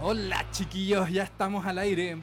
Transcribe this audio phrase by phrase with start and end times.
[0.00, 2.18] Hola chiquillos, ya estamos al aire.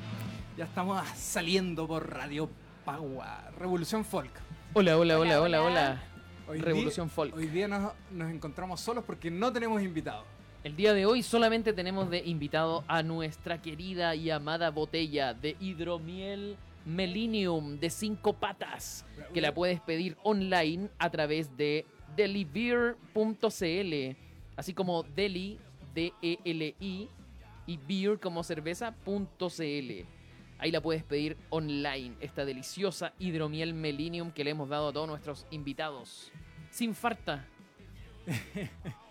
[0.58, 2.50] Ya estamos saliendo por Radio
[2.86, 4.32] Pagua, Revolución Folk.
[4.74, 6.04] Hola, hola, hola, hola, hola.
[6.48, 7.36] Hoy Revolución día, Folk.
[7.36, 10.24] Hoy día nos, nos encontramos solos porque no tenemos invitados.
[10.64, 15.58] El día de hoy solamente tenemos de invitado a nuestra querida y amada botella de
[15.60, 16.56] hidromiel
[16.86, 22.96] Melinium de 5 patas, que la puedes pedir online a través de delibeer.cl,
[24.56, 25.60] así como deli,
[25.94, 27.10] D-E-L-I,
[27.68, 30.06] y beer como cerveza.cl.
[30.58, 35.08] Ahí la puedes pedir online, esta deliciosa hidromiel Melinium que le hemos dado a todos
[35.08, 36.32] nuestros invitados.
[36.70, 37.46] Sin farta.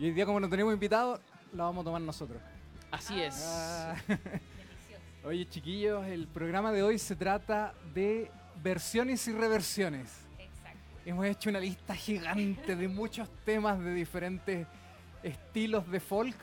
[0.00, 1.20] Y hoy día como no tenemos invitados,
[1.52, 2.40] la vamos a tomar nosotros.
[2.90, 3.44] Así es.
[3.46, 3.94] Ah.
[5.24, 8.30] Oye chiquillos, el programa de hoy se trata de
[8.62, 10.26] versiones y reversiones.
[10.38, 10.80] Exacto.
[11.04, 14.66] Hemos hecho una lista gigante de muchos temas de diferentes
[15.22, 16.36] estilos de folk,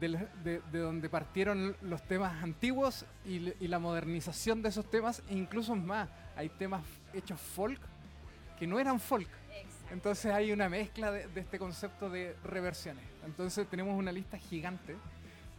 [0.00, 5.22] de, de- de donde partieron los temas antiguos y, y la modernización de esos temas,
[5.28, 7.80] e incluso más, hay temas hechos folk
[8.58, 9.28] que no eran folk.
[9.52, 9.94] Exacto.
[9.94, 13.04] Entonces hay una mezcla de, de este concepto de reversiones.
[13.24, 14.96] Entonces tenemos una lista gigante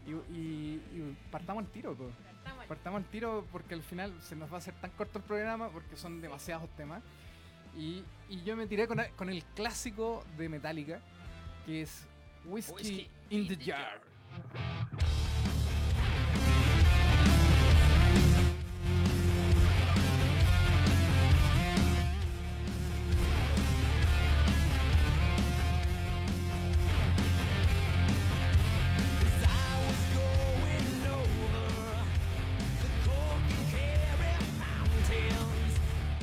[0.08, 1.94] y, y- y partamos al tiro.
[1.96, 2.10] po.
[2.38, 5.24] Estamos Partamos al tiro porque al final se nos va a hacer tan corto el
[5.26, 7.04] programa porque son demasiados temas.
[7.78, 11.00] Y, y yo me tiré con, con el clásico de Metallica,
[11.66, 12.06] que es
[12.46, 14.02] Whiskey, Whiskey in the Jar.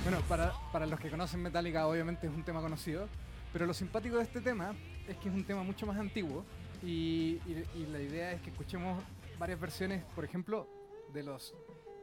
[0.09, 3.09] Bueno, para, para los que conocen Metallica obviamente es un tema conocido,
[3.53, 4.75] pero lo simpático de este tema
[5.07, 6.47] es que es un tema mucho más antiguo
[6.83, 9.03] y, y- y la idea es que escuchemos
[9.39, 10.67] varias versiones, por ejemplo,
[11.13, 11.55] de los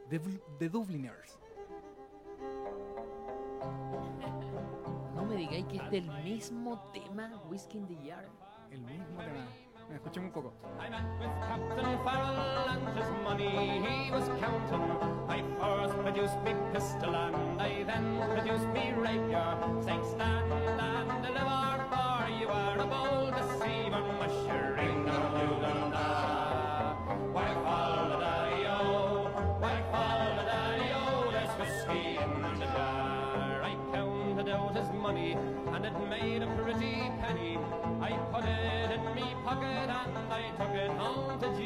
[0.10, 0.20] The,
[0.60, 1.38] The Dubliners.
[5.16, 8.26] No me digáis que es el mismo tema Whiskey in the Jar.
[8.72, 9.46] El mismo tema.
[9.88, 10.54] Mira, Escuchemos un poco.
[10.80, 14.82] I met with Captain Farrell and his money he was counting.
[15.30, 19.58] I first produced me pistol and I then produced me rapier.
[19.84, 23.25] Saying stand and deliver for you are a bold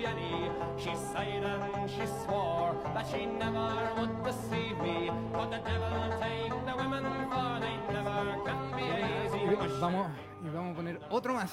[0.09, 0.49] Jenny.
[0.77, 5.11] She sighed and she swore that she never would deceive me.
[5.33, 9.39] But the devil take the women for they never can be easy.
[9.39, 10.07] Y vamos,
[10.43, 11.51] y vamos a poner otro más,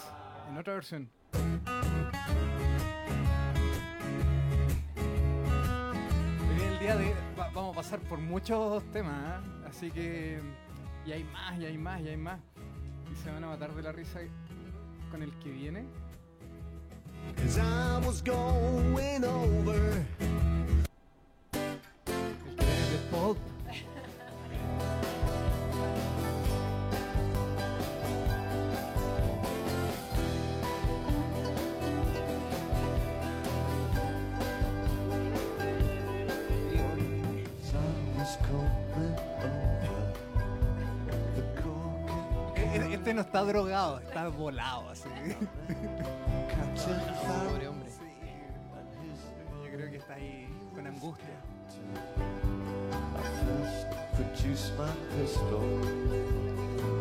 [0.51, 1.09] en otra versión.
[6.59, 9.49] El día de va- vamos a pasar por muchos temas, ¿eh?
[9.69, 10.41] así que
[11.07, 12.41] y hay más, y hay más, y hay más.
[13.13, 14.21] Y se van a matar de la risa
[15.11, 15.85] con el que viene.
[17.45, 20.07] As I was going over
[43.07, 45.09] Este no está drogado, está volado así.
[50.17, 51.29] ahí con angustia.
[53.17, 55.63] I first produced my pistol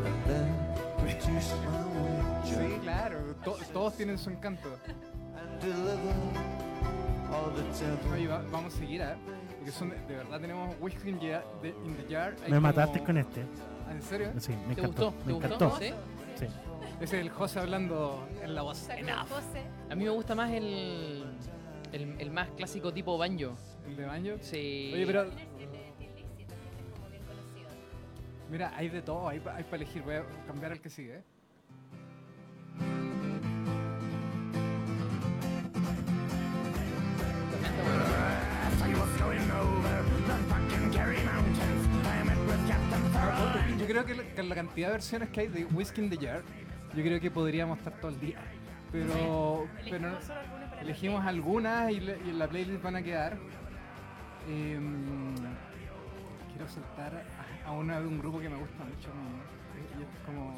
[0.06, 0.56] and then
[0.98, 4.70] produced my Sí, claro, to- todos tienen su encanto.
[8.14, 9.16] Oye, va- vamos a seguir, ¿eh?
[9.58, 12.36] Porque son de, de verdad tenemos Whiskey in, the- de- in the Jar.
[12.44, 13.42] Hay Me como- mataste con este.
[13.88, 14.32] Ah, ¿En serio?
[14.40, 15.12] Sí, me ¿Te encantó.
[15.12, 15.26] gustó?
[15.26, 15.70] Me ¿Te encantó.
[15.70, 15.80] gustó?
[15.86, 15.94] ¿Sí?
[16.40, 16.46] Sí.
[17.02, 18.88] Ese es el José hablando en la voz.
[18.90, 19.28] Enough.
[19.90, 21.26] A mí me gusta más el,
[21.96, 23.56] el, el más clásico tipo banjo.
[23.88, 24.38] ¿El de Banjo?
[24.42, 24.92] Sí.
[24.94, 25.26] Oye, pero
[28.50, 30.02] mira, hay de todo, hay, hay para elegir.
[30.04, 31.24] Voy a cambiar al que sigue, ¿eh?
[43.80, 46.18] Yo creo que la, que la cantidad de versiones que hay de Whiskey in the
[46.18, 46.42] Jar,
[46.96, 48.40] yo creo que podríamos estar todo el día.
[48.92, 53.38] Pero, pero para elegimos la algunas y, le- y en la playlist van a quedar.
[54.48, 55.36] Em,
[56.54, 57.24] quiero saltar
[57.66, 59.10] a, una de un grupo que me gusta mucho.
[60.26, 60.56] como.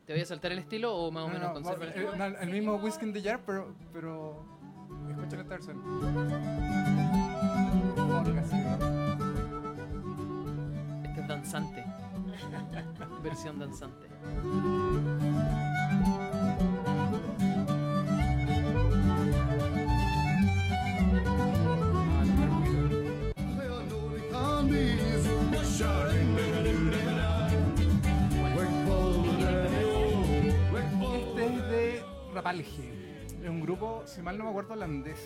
[0.00, 1.90] Te ¿Te voy a saltar el estilo o más o No, menos no, conserva el
[1.90, 2.24] eh, estilo?
[2.40, 3.72] el mismo Whiskey in the Jar, pero.
[3.92, 4.44] pero
[5.08, 5.80] escucha esta versión.
[7.96, 8.56] Folk, así,
[11.06, 11.84] Este es danzante.
[13.22, 14.08] Versión danzante.
[32.32, 33.24] De Rapalje.
[33.42, 35.18] Es un grupo, si mal no me acuerdo, holandés.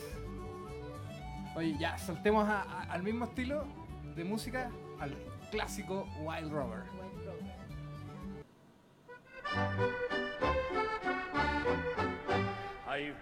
[1.54, 3.64] Oye, ya, saltemos a- a- al mismo estilo
[4.14, 4.70] de música,
[5.00, 5.16] al
[5.50, 6.82] clásico Wild Rover.
[12.88, 13.14] Wild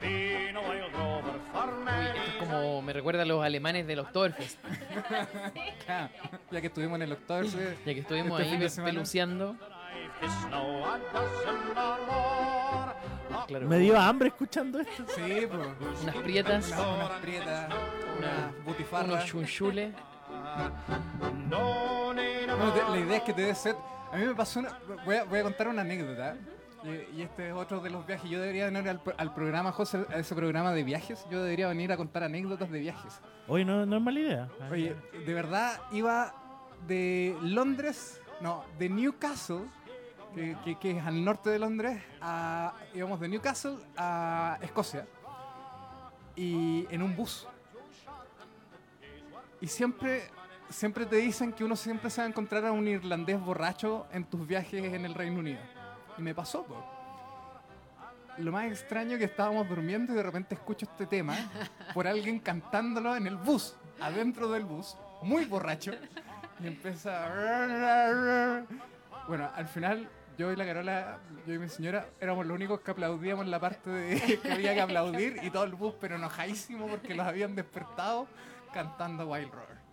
[2.16, 4.58] Esto es como me recuerda a los alemanes del Oktoberfest.
[5.88, 6.08] Ah,
[6.50, 7.84] ya que estuvimos en el Oktoberfest.
[7.84, 9.56] Ya que estuvimos Este ahí peluceando.
[13.47, 15.05] Claro, Me dio hambre escuchando esto.
[15.15, 16.03] Sí, pues.
[16.03, 17.75] unas prietas, Unas, unas prietas,
[18.19, 19.09] unas butifarras.
[19.11, 19.94] unos chunchules.
[21.49, 23.76] No la idea es que te des set.
[24.12, 24.79] A mí me pasó una.
[25.05, 26.37] Voy a, voy a contar una anécdota.
[26.85, 28.31] Y, y este es otro de los viajes.
[28.31, 31.25] Yo debería venir al, al programa, José, a ese programa de viajes.
[31.31, 33.20] Yo debería venir a contar anécdotas de viajes.
[33.49, 34.49] Hoy no, no es mala idea.
[34.70, 34.94] Oye,
[35.27, 36.35] de verdad iba
[36.87, 39.62] de Londres, no, de Newcastle,
[40.34, 45.06] que, que- que es al norte de Londres, a, íbamos de Newcastle a Escocia.
[46.36, 47.46] Y en un bus.
[49.60, 50.25] Y siempre,
[50.69, 54.25] siempre te dicen que uno siempre se va a encontrar a un irlandés borracho en
[54.25, 55.60] tus viajes en el Reino Unido.
[56.19, 56.84] Y me pasó, po.
[58.38, 61.36] Lo más extraño que estábamos durmiendo y de repente escucho este tema
[61.94, 65.92] por alguien cantándolo en el bus, adentro del bus, muy borracho.
[66.60, 67.26] Y empieza.
[67.26, 68.62] a-
[69.28, 70.08] Bueno, al final,
[70.38, 73.90] yo y la Carola, yo y mi señora, éramos los únicos que aplaudíamos la parte
[73.90, 78.26] de que había que aplaudir y todo el bus, pero enojadísimo porque los habían despertado
[78.72, 79.84] cantando Wild Rover.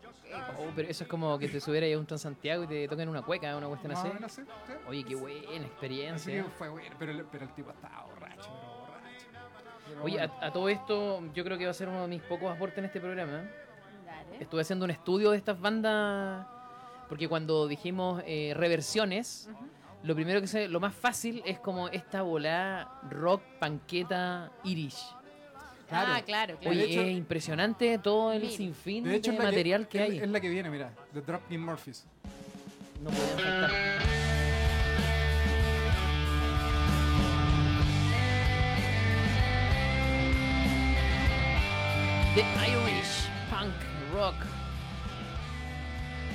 [0.58, 3.22] Oh, pero eso es como que te subieras a un Transantiago y te toquen una
[3.22, 4.08] cueca, una cuestión así.
[4.24, 4.74] así, sí.
[4.88, 6.44] Oye, qué buena Así experiencia.
[6.44, 9.26] que fue bueno, pero, el- pero el tipo estaba borracho, pero borracho.
[9.90, 10.34] Pero Oye, bueno.
[10.42, 12.78] a, a todo esto, yo creo que va a ser uno de mis pocos aportes
[12.78, 13.44] en este programa.
[14.06, 14.38] Dale.
[14.40, 16.48] Estuve haciendo un estudio de estas bandas,
[17.10, 19.50] porque cuando dijimos eh, reversiones,
[20.04, 24.98] lo primero que se, lo más fácil es como esta volada rock, panqueta, irish.
[25.88, 26.14] Claro.
[26.16, 26.72] Ah, claro, claro.
[26.76, 28.52] Oye, hecho- es impresionante todo el Mil.
[28.52, 30.18] sinfín De hecho, material que, hay.
[30.20, 32.06] Es la que viene, mira, The Dropkick Murphys.
[33.04, 33.72] No podían faltar.
[42.36, 43.74] The Irish Punk
[44.14, 44.36] Rock.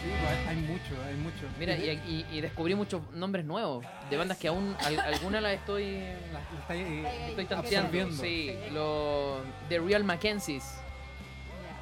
[0.06, 1.46] Sí, pues, hay, hay mucho, hay mucho.
[1.58, 5.00] Mira, Y y, de- y- y descubrí muchos nombres nuevos de bandas que aún al-
[5.00, 5.98] algunas las estoy
[6.32, 8.16] la- la está ahí, estoy Absorbiendo.
[8.16, 8.22] tanteando.
[8.22, 10.64] Sí, los The Real Mackenzies.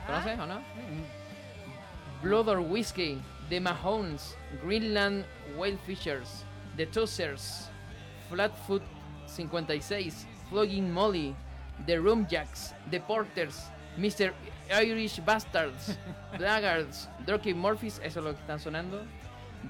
[0.06, 0.58] ¿Conoces o no?
[0.60, 5.24] Mm, Blood or Whiskey, The Mahones, Greenland
[5.56, 6.44] Whale Fishers,
[6.76, 7.68] The Tossers,
[8.30, 8.82] Flatfoot
[9.26, 11.34] 56, Flogging Molly,
[11.86, 13.64] The Roomjacks, The Porters,
[13.96, 14.32] Mr.
[14.82, 15.96] Irish Bastards,
[16.38, 19.02] Blackguards, Dorky Murphys, eso es lo que están sonando,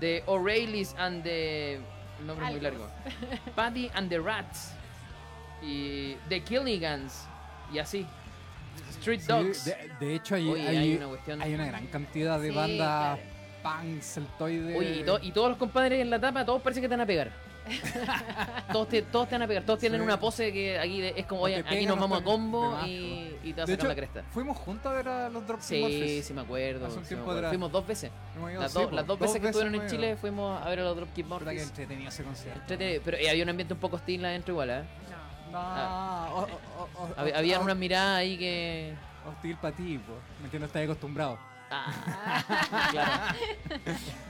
[0.00, 1.74] The O'Reillys and the...
[2.20, 2.88] El nombre es muy largo.
[3.56, 4.72] Paddy and the Rats,
[5.62, 7.26] y The Killigans,
[7.72, 8.06] y así.
[8.90, 9.64] Street Sí, Dogs.
[9.64, 11.42] de, de hecho, hay, Oye, hay, hay una cuestión...
[11.42, 13.20] hay una gran cantidad de Sí, bandas claro.
[13.82, 14.76] punk, celtoides.
[14.76, 17.00] Oye, y, to- y todos los compadres en la tapa, todos parece que te van
[17.02, 17.30] a pegar.
[18.72, 20.04] todos, te, todos te van a pegar, todos tienen Sí.
[20.04, 23.52] una pose que aquí de- es como, oye, aquí nos vamos a combo y, y
[23.52, 24.22] te vas a sacar hecho, la cresta.
[24.30, 26.26] fuimos juntos a ver a los Dropkick Sí, Murphys.
[26.26, 26.86] sí me acuerdo.
[26.86, 27.48] Hace un sí me acuerdo.
[27.48, 28.10] Fuimos dos veces.
[28.36, 31.24] Ido, Las, do- dos veces que estuvieron en Chile fuimos a ver a los Dropkick
[31.26, 31.62] Puta que Murphys.
[31.68, 32.60] entretenido ese concierto.
[32.68, 34.82] Pero eh, había un ambiente un poco hostil adentro igual, ¿eh?
[35.50, 35.60] No.
[35.60, 38.94] No, o- o- o- o- Hab- o- Habían o- unas miradas ahí que...
[39.26, 40.12] Hostil para ti, po.
[40.40, 40.68] ¿Me entiendes?
[40.68, 41.38] Estás acostumbrado.
[41.86, 43.38] Ah, claro.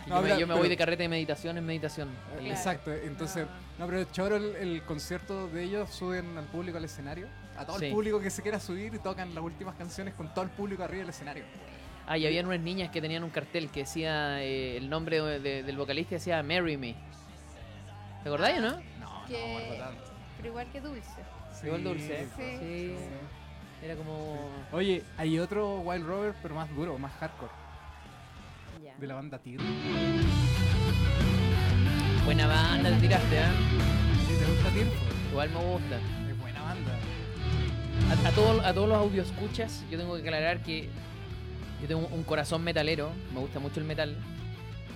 [0.07, 2.09] No, yo, me, pero- yo me voy de carrete de meditación en meditación.
[2.39, 2.47] Claro.
[2.47, 3.47] Exacto, entonces,
[3.79, 7.79] no, pero choro el, el concierto de ellos, suben al público al escenario, a todo
[7.79, 7.87] Sí.
[7.87, 10.83] el público que se quiera subir y tocan las últimas canciones con todo el público
[10.83, 11.45] arriba del escenario.
[12.07, 15.41] Ah, y habían unas niñas que tenían un cartel que decía eh, el nombre de-
[15.41, 16.95] de- del vocalista decía Marry Me.
[18.23, 18.71] ¿Te acordáis o no?
[19.01, 20.13] No, no, Que- me acuerdo tanto.
[20.37, 21.11] Pero igual que dulce.
[21.59, 22.21] Sí, Igual dulce.
[22.23, 22.29] ¿eh?
[22.37, 22.59] Sí.
[22.59, 22.95] Sí.
[23.85, 24.49] Era como.
[24.73, 27.53] Oye, hay otro Wild Rover, pero más duro, más hardcore,
[28.83, 28.95] Ya.
[28.99, 29.61] de la banda Tir.
[32.25, 33.43] Buena banda, te tiraste, ¿eh?
[34.27, 34.87] ¿Sí ¿Te gusta Tir?
[35.31, 35.97] Igual me gusta.
[36.31, 36.93] Es buena banda.
[38.25, 40.89] A, a todos, a todos los audio escuchas, yo tengo que aclarar que
[41.83, 44.17] yo tengo un corazón metalero, me gusta mucho el metal,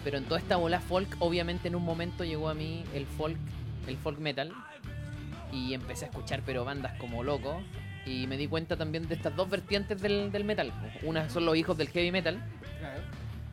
[0.02, 3.36] pero en toda esta bola folk, obviamente en un momento llegó a mí el folk
[3.86, 4.52] el folk metal
[5.52, 7.62] y empecé a escuchar pero bandas como loco
[8.06, 10.72] y me di cuenta también de estas dos vertientes del, del metal.
[11.02, 12.42] Una son los hijos del heavy metal,
[12.78, 13.00] Claro.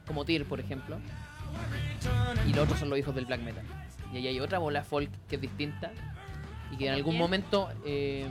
[0.07, 0.97] como Tyr, por ejemplo,
[2.47, 3.63] y los otros son los hijos del black metal.
[4.13, 5.91] Y ahí hay otra bola folk que es distinta
[6.71, 7.69] y que en ¿Como algún momento...
[7.85, 8.25] eh,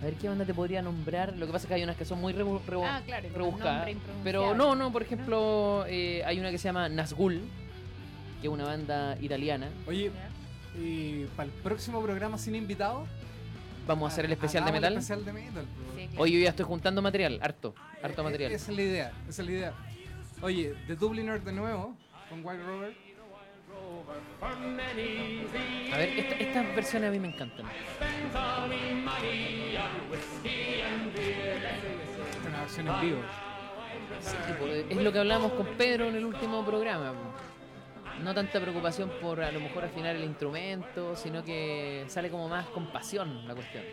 [0.00, 1.36] a ver qué banda te podría nombrar.
[1.36, 3.88] Lo que pasa es que hay unas que son muy rebu- rebu- Ah, claro, rebuscadas.
[4.24, 7.42] Pero no, no, por ejemplo, eh, hay una que se llama Nazgul,
[8.40, 9.68] que es una banda italiana.
[9.86, 10.10] Oye,
[10.80, 13.06] y para el próximo programa sin invitado,
[13.86, 14.92] Vamos a hacer el especial de metal.
[14.92, 15.64] El especial de metal.
[15.64, 15.92] po.
[15.96, 16.22] Sí, claro.
[16.22, 18.52] Hoy yo ya estoy juntando material, harto, harto Eh, material.
[18.52, 19.72] Esa es la idea, esa es la idea.
[20.42, 21.96] Oye, The Dubliner de nuevo,
[22.28, 23.10] con White the
[25.92, 27.66] A ver, esta- estas versiones a mí me encantan.
[27.66, 28.06] Esta
[32.30, 33.20] es una versión en vivo.
[34.46, 37.12] Tipo, es lo que hablamos con Pedro en el último programa.
[38.22, 42.66] No tanta preocupación por a lo mejor afinar el instrumento, sino que sale como más
[42.68, 43.84] con pasión la cuestión.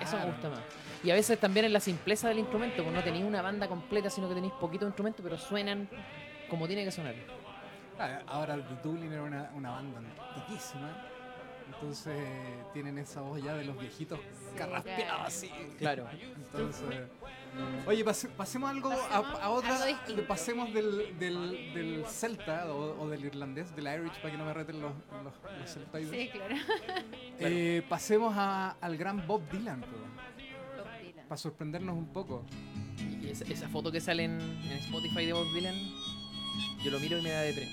[0.00, 0.60] Eso me gusta más.
[1.04, 4.10] Y a veces también en la simpleza del instrumento, pues no tenéis una banda completa,
[4.10, 5.88] sino que tenéis poquito instrumento, pero suenan
[6.48, 7.14] como tiene que sonar.
[7.98, 10.00] Ah, Ahora The Dubliner es una, una banda
[10.34, 10.90] antiquísima.
[11.66, 12.16] Entonces
[12.72, 14.18] tienen esa voz ya de los viejitos
[14.56, 15.50] carraspeados así.
[15.78, 16.06] Claro.
[16.12, 17.08] Entonces.
[17.86, 19.82] Oye, pase- pasemos algo a, Pasemos a otra.
[19.84, 20.26] algo.
[20.26, 24.52] Pasemos del, del, del celta o, o del irlandés, del Irish, para que no me
[24.52, 24.92] reten los,
[25.24, 25.32] los,
[25.62, 26.08] los.
[26.10, 26.54] Sí, claro.
[27.38, 29.88] Eh, pasemos a- al gran Bob Dylan, Bob
[31.02, 31.26] Dylan.
[31.28, 32.44] para sorprendernos un poco.
[33.22, 35.74] Y esa, esa foto que sale en, en Spotify de Bob Dylan,
[36.84, 37.68] yo lo miro y me da depre.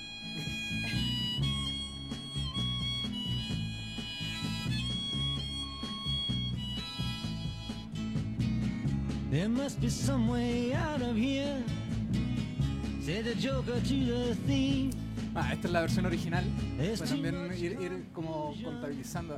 [9.34, 11.58] There must be some way out of here.
[13.02, 14.94] Said the joker to the thief.
[15.36, 16.44] Ah, esta es la versión original.
[16.80, 19.36] Es Para también ir, ir como contabilizando.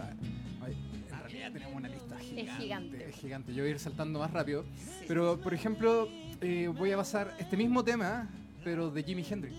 [0.62, 0.76] Ay,
[1.10, 2.62] En realidad tenemos una lista gigante.
[2.62, 3.06] gigante.
[3.08, 3.54] Es gigante.
[3.54, 4.66] Yo voy a ir saltando más rápido.
[5.08, 6.10] Pero, por ejemplo,
[6.42, 8.28] eh, voy a pasar este mismo tema,
[8.66, 9.56] pero de Jimi Hendrix.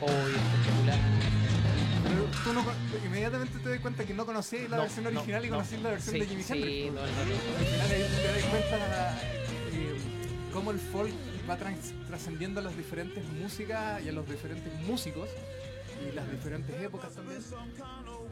[0.00, 1.23] Oh, espectacular.
[2.14, 5.10] Pero tú no, con- inmediatamente te das cuenta que no conocías la No, versión no,
[5.10, 5.56] original y no.
[5.56, 6.92] conocías la versión Sí, de Jimi sí, Hendrix.
[6.92, 7.06] no, no.
[7.06, 9.18] Al final te das cuenta
[9.72, 9.96] eh,
[10.52, 11.12] cómo el folk
[11.48, 11.56] va
[12.08, 15.28] trascendiendo a las diferentes músicas y a los diferentes músicos
[16.08, 17.40] y las diferentes épocas también.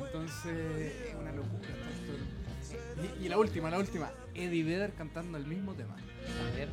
[0.07, 1.69] Entonces, es una locura.
[1.69, 5.95] tanto el- Y, y la última, la última, Eddie Vedder cantando el mismo tema.
[5.95, 6.69] A ver.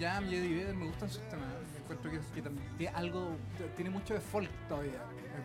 [0.00, 1.46] Jam y Eddie Vedder me gustan sus temas.
[1.78, 3.36] Encuentro que, que también tiene algo,
[3.76, 4.92] tiene mucho de folk todavía.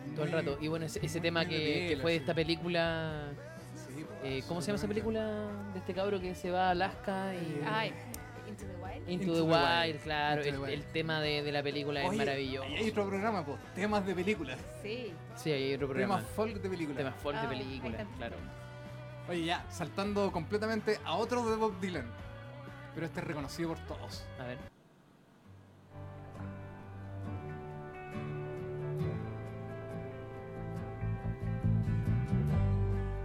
[0.08, 0.58] Es Todo el muy- rato.
[0.60, 3.28] Y bueno, ese, ese tema muy de que, fue de esta película.
[3.74, 7.34] Sí, eh, ¿Cómo se llama esa película de este cabro que se va a Alaska
[7.34, 7.38] y.
[7.38, 7.92] Eh, Ay,
[8.48, 8.96] Into the Wild.
[9.08, 10.00] Into, Into the the Wild, Wild.
[10.02, 10.36] claro.
[10.36, 10.74] Into El, the Wild.
[10.74, 12.68] el tema de, de la película es maravilloso.
[12.68, 14.58] ahí Hay otro programa, pues, temas de películas.
[14.82, 15.12] Sí.
[15.34, 16.16] Sí, hay otro programa.
[16.18, 16.96] Temas folk de películas.
[16.98, 18.16] Temas folk de Ah, me película, encanta.
[18.16, 18.36] claro.
[19.28, 22.06] Oye, ya, saltando completamente a otro de Bob Dylan.
[22.96, 24.24] Pero este es reconocido por todos.
[24.40, 24.58] A ver.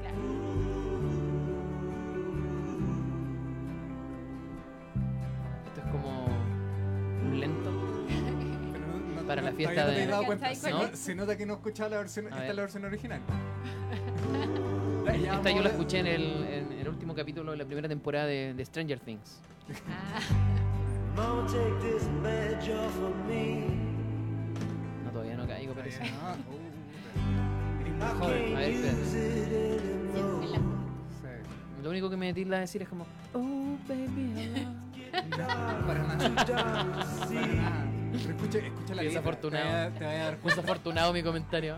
[0.01, 0.21] Claro.
[5.67, 6.25] Esto es como
[7.23, 7.71] un lento.
[8.73, 10.45] Pero no- no- Para la fiesta todavía no te de- has dado cuenta.
[10.47, 10.55] ¿Cachai?
[10.61, 10.87] Se, ¿No?
[10.87, 12.25] no- se nota que no escuchaba la versión.
[12.25, 12.49] A Esta ver.
[12.49, 13.21] es la versión original.
[15.11, 18.53] Esta yo la escuché en el, en el último capítulo de la primera temporada de,
[18.53, 19.39] de Stranger Things.
[19.89, 20.19] Ah,
[21.15, 23.67] Mama, take this badge off of me.
[25.05, 26.01] No, todavía no caigo, parece.
[26.23, 28.55] Ah, uh, joven.
[28.55, 29.81] A ver.
[31.83, 34.67] Lo único que me tilda a decir es como, oh baby, I love
[35.37, 35.37] No,
[35.87, 36.35] para nada.
[36.35, 37.85] Para nada.
[38.11, 39.21] Pero escucha, escucha la Qué letra.
[39.21, 39.65] desafortunado.
[39.65, 40.47] Te, vaya- te vaya a dar you".
[40.49, 41.77] Desafortunado mi comentario.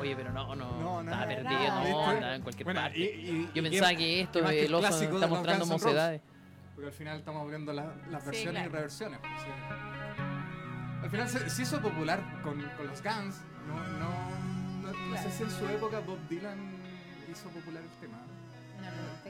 [0.00, 1.28] Oye, pero no, no, No, no, estaba no.
[1.28, 2.98] perdido, no, andaba en cualquier Bueno, parte.
[2.98, 6.20] y- y- Yo y pensaba que esto de el oso está los mostrando mocedades.
[6.74, 8.72] Porque al final estamos viendo la- las Sí, versiones y claro.
[8.72, 9.20] reversiones.
[9.20, 9.48] pues, sí.
[11.02, 13.40] Al final se, se hizo popular con, con los Guns.
[13.66, 14.10] No, no,
[14.82, 15.30] no, no sé Claro.
[15.30, 16.58] si en su época Bob Dylan
[17.30, 18.18] hizo popular el tema.
[18.80, 19.29] No, no, tengo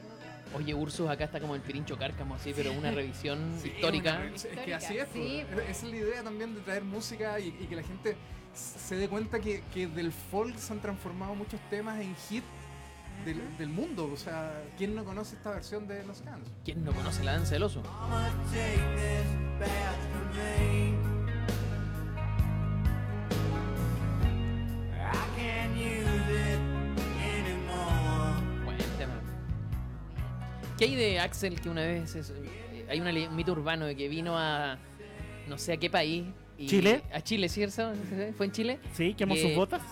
[0.55, 4.15] Oye, Ursus acá está como el Pirincho Cárcamo, así, pero una revisión Sí, histórica.
[4.17, 5.07] una- es que así es.
[5.13, 5.43] Sí.
[5.53, 5.69] pues.
[5.69, 8.15] Esa es la idea también de traer música y, y que la gente
[8.53, 12.43] se dé cuenta que, que del folk se han transformado muchos temas en hit
[13.25, 14.09] del, del mundo.
[14.11, 16.49] O sea, ¿quién no conoce esta versión de Los Guns?
[16.65, 17.81] ¿Quién no conoce la danza del oso?
[30.81, 32.33] ¿Qué hay de Axel que una vez es-
[32.89, 34.79] hay una un mito urbano de que vino a
[35.47, 36.25] no sé a qué país?
[36.57, 37.03] y- ¿Chile?
[37.13, 37.91] A Chile, ¿cierto?
[38.35, 38.79] ¿Fue en Chile?
[38.93, 39.83] Sí, quemó Que- sus botas.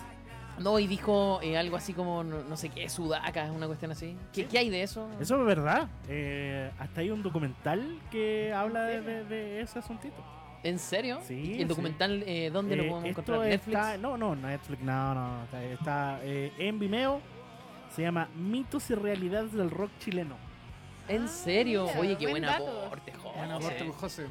[0.58, 4.16] No, y dijo eh, algo así como, no, no sé qué, sudaca, una cuestión así.
[4.32, 5.08] ¿Qué, qué hay de eso?
[5.20, 5.88] Eso es verdad.
[6.08, 10.16] Eh, hasta hay un documental que habla de, de- de ese asuntito.
[10.64, 11.20] ¿En serio?
[11.22, 11.62] Sí, ¿Y sí.
[11.62, 13.40] ¿El documental eh, dónde lo Eh, podemos encontrar?
[13.42, 13.78] ¿Netflix?
[13.78, 15.44] Está, no, no, Netflix, no, no.
[15.44, 17.20] Está, está, eh, en Vimeo.
[17.94, 20.49] Se llama Mitos y Realidades del Rock Chileno.
[21.10, 21.86] ¿En serio?
[21.86, 23.38] mira, Oye, qué buen buen aporte, José.
[23.38, 24.26] Bueno, aparte con José.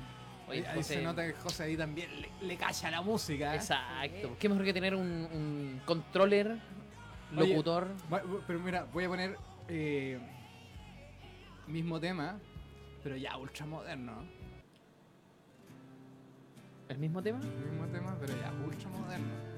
[0.47, 0.93] Oye, ahí José.
[0.95, 3.53] se nota que José ahí también le, le calla la música.
[3.53, 3.57] ¿eh?
[3.57, 4.35] Exacto.
[4.39, 6.57] ¿Qué mejor que tener un, un controller,
[7.33, 7.89] locutor?
[8.47, 10.19] Pero mira, voy a poner eh,
[11.67, 12.39] mismo tema,
[13.03, 14.23] pero ya ultramoderno.
[16.87, 17.39] ¿El mismo tema?
[17.39, 19.49] Mismo tema, pero ya ultramoderno.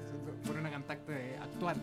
[0.44, 1.76] Por una cantante actual.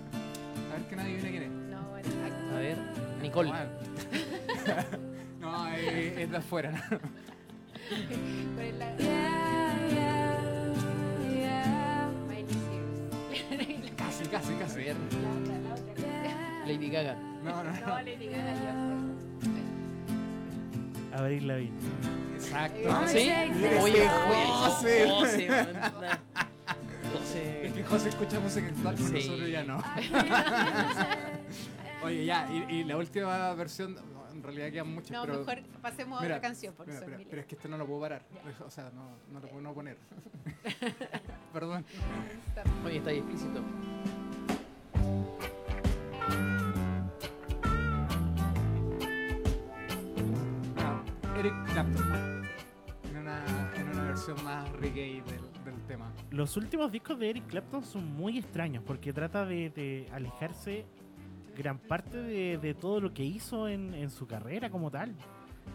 [0.69, 1.49] A ver que nadie viene quién es.
[1.49, 2.55] No, bueno, exacto.
[2.55, 2.77] A ver,
[3.21, 3.51] Nicole.
[5.51, 6.71] No, es, es de afuera.
[6.71, 6.79] ¿no?
[8.55, 8.95] ¿Cuál es la-
[12.27, 13.91] Miley Cyrus.
[13.97, 14.83] Casi, casi, casi.
[14.85, 15.93] La otra, la otra.
[16.67, 17.15] Lady Gaga.
[17.43, 17.95] No, no, No, no.
[18.01, 18.73] Lady Gaga ya
[21.11, 21.19] fue.
[21.19, 21.77] Abril Lavigne.
[22.35, 22.89] Exacto.
[22.91, 23.19] Ah, ¿Sí?
[23.19, 23.31] sí,
[23.81, 25.07] Oye, José.
[25.09, 25.67] José, man.
[27.03, 27.71] Es José.
[27.73, 29.13] que José escucha música actual, pero Sí.
[29.27, 29.83] nosotros ya no.
[32.03, 33.95] Oye, ya, y, y la última versión,
[34.39, 35.39] en realidad quedan muchas, No, pero...
[35.39, 38.01] mejor pasemos a otra canción, porque mira, son pero, es que este no lo puedo
[38.01, 38.21] parar.
[38.65, 39.97] O sea, no, no lo puedo no poner.
[41.53, 41.85] Perdón.
[42.85, 43.61] Oye, está ahí explícito.
[50.77, 51.03] Ah,
[51.37, 52.43] Eric Clapton.
[53.09, 56.13] En una, en una versión más reggae del, del tema.
[56.31, 60.85] Los últimos discos de Eric Clapton son muy extraños porque trata de, de alejarse
[61.59, 65.13] gran parte de, de todo lo que hizo en, en su carrera como tal.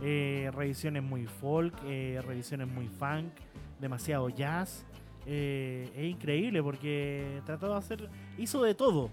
[0.02, 3.32] Eh, revisiones muy folk, eh, revisiones muy funk,
[3.80, 4.84] demasiado jazz.
[5.26, 9.10] Eh, es increíble porque trató de hacer, hizo de todo.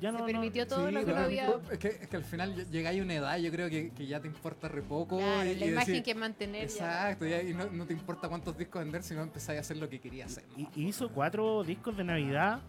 [0.00, 1.50] Ya Se no- permitió todo Sí, lo que no había.
[1.70, 4.06] Es que, es que al final ll- llegáis a una edad, yo creo que, que
[4.06, 5.18] ya te importa re poco.
[5.18, 6.62] Claro, y, la y imagen decir- que mantener.
[6.64, 9.88] Exacto, ya- y no, no te importa cuántos discos vender, sino empezáis a hacer lo
[9.90, 10.44] que querías hacer.
[10.56, 12.60] y hizo cuatro discos de Navidad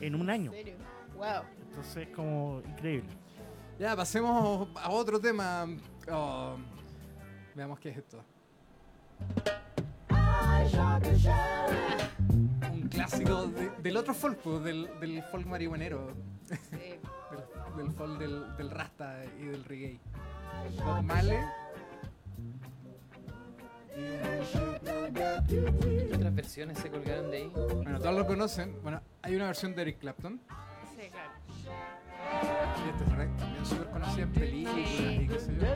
[0.00, 0.50] en un año.
[0.52, 0.74] ¿En serio?
[1.16, 1.42] Wow.
[1.78, 3.08] Entonces, como increíble.
[3.78, 5.64] Ya, pasemos a otro tema.
[6.10, 6.56] Oh,
[7.54, 8.20] veamos qué es esto.
[12.72, 16.08] Un clásico de- del otro folk, del, del folk marihuanero,
[16.48, 16.56] Sí.
[17.76, 20.00] del, del folk del, del rasta y del reggae.
[20.84, 21.38] Bob Marley.
[25.48, 27.52] ¿Qué otras versiones se colgaron de ahí?
[27.54, 28.76] Bueno, todos lo conocen.
[28.82, 30.40] Bueno, hay una versión de Eric Clapton.
[32.84, 35.66] Y esta es re- también súper conocida en películas y qué sé yo.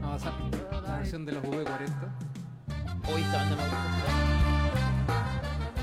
[0.00, 0.30] Vamos a
[0.82, 1.90] la versión de los V40.
[3.12, 4.12] Hoy esta banda me gusta.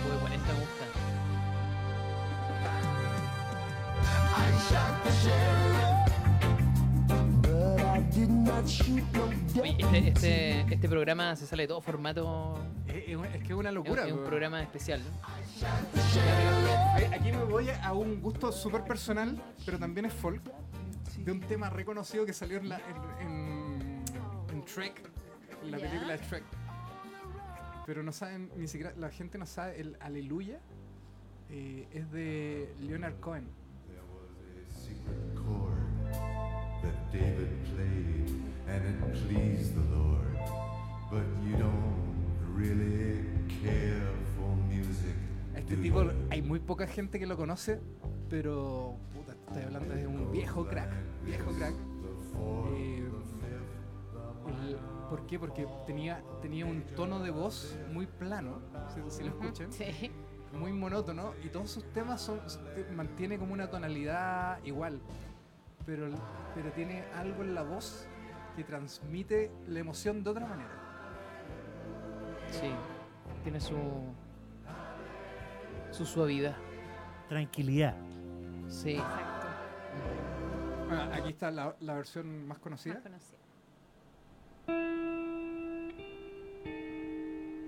[0.06, 0.86] Uy, 40 me gusta.
[9.62, 12.58] Oye, este, este, este programa se sale de todo formato.
[12.88, 13.04] Es,
[13.44, 14.06] que es una locura.
[14.08, 15.02] es un programa especial.
[15.02, 17.00] ¿no?
[17.00, 20.42] Eh, Aquí me voy a un gusto súper personal, pero también es folk,
[21.18, 22.80] de un tema reconocido que salió en, la,
[23.20, 24.04] en, en,
[24.52, 25.02] en Trek,
[25.64, 26.44] en la película de Trek.
[27.86, 30.60] Pero no saben, ni siquiera, la gente no sabe, el Aleluya
[31.50, 33.50] eh, es de Leonard Cohen.
[35.36, 35.78] chord
[36.82, 37.53] that David played
[38.74, 40.38] and it pleased the Lord.
[41.12, 42.18] But you don't
[42.56, 43.22] really
[43.62, 45.14] care for music.
[45.56, 47.80] Este tipo, hay muy poca gente que lo conoce,
[48.30, 50.92] pero puta, estoy hablando de un viejo crack,
[51.26, 51.74] viejo crack.
[52.74, 53.04] Eh,
[54.48, 54.78] el-
[55.10, 55.38] ¿Por qué?
[55.38, 58.60] Porque tenía, tenía un tono de voz muy plano,
[58.94, 60.10] si, si lo escuchan, Sí.
[60.58, 62.40] muy monótono, y todos sus temas son,
[62.96, 65.00] mantiene como una tonalidad igual,
[65.86, 66.10] pero,
[66.56, 68.08] pero tiene algo en la voz
[68.56, 70.70] que transmite la emoción de otra manera.
[72.52, 72.70] Sí.
[73.44, 73.78] Tiene su.
[75.92, 76.56] su suavidad.
[77.30, 77.96] Tranquilidad.
[78.68, 78.92] Sí.
[78.92, 79.48] Exacto.
[80.88, 82.96] Bueno, aquí está la, la versión más conocida.
[82.96, 83.40] Más conocido.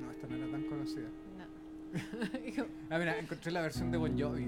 [0.01, 1.07] No, esta no era tan conocida.
[1.37, 2.65] No.
[2.89, 4.47] Ah, mira, encontré la versión de Bon Jovi.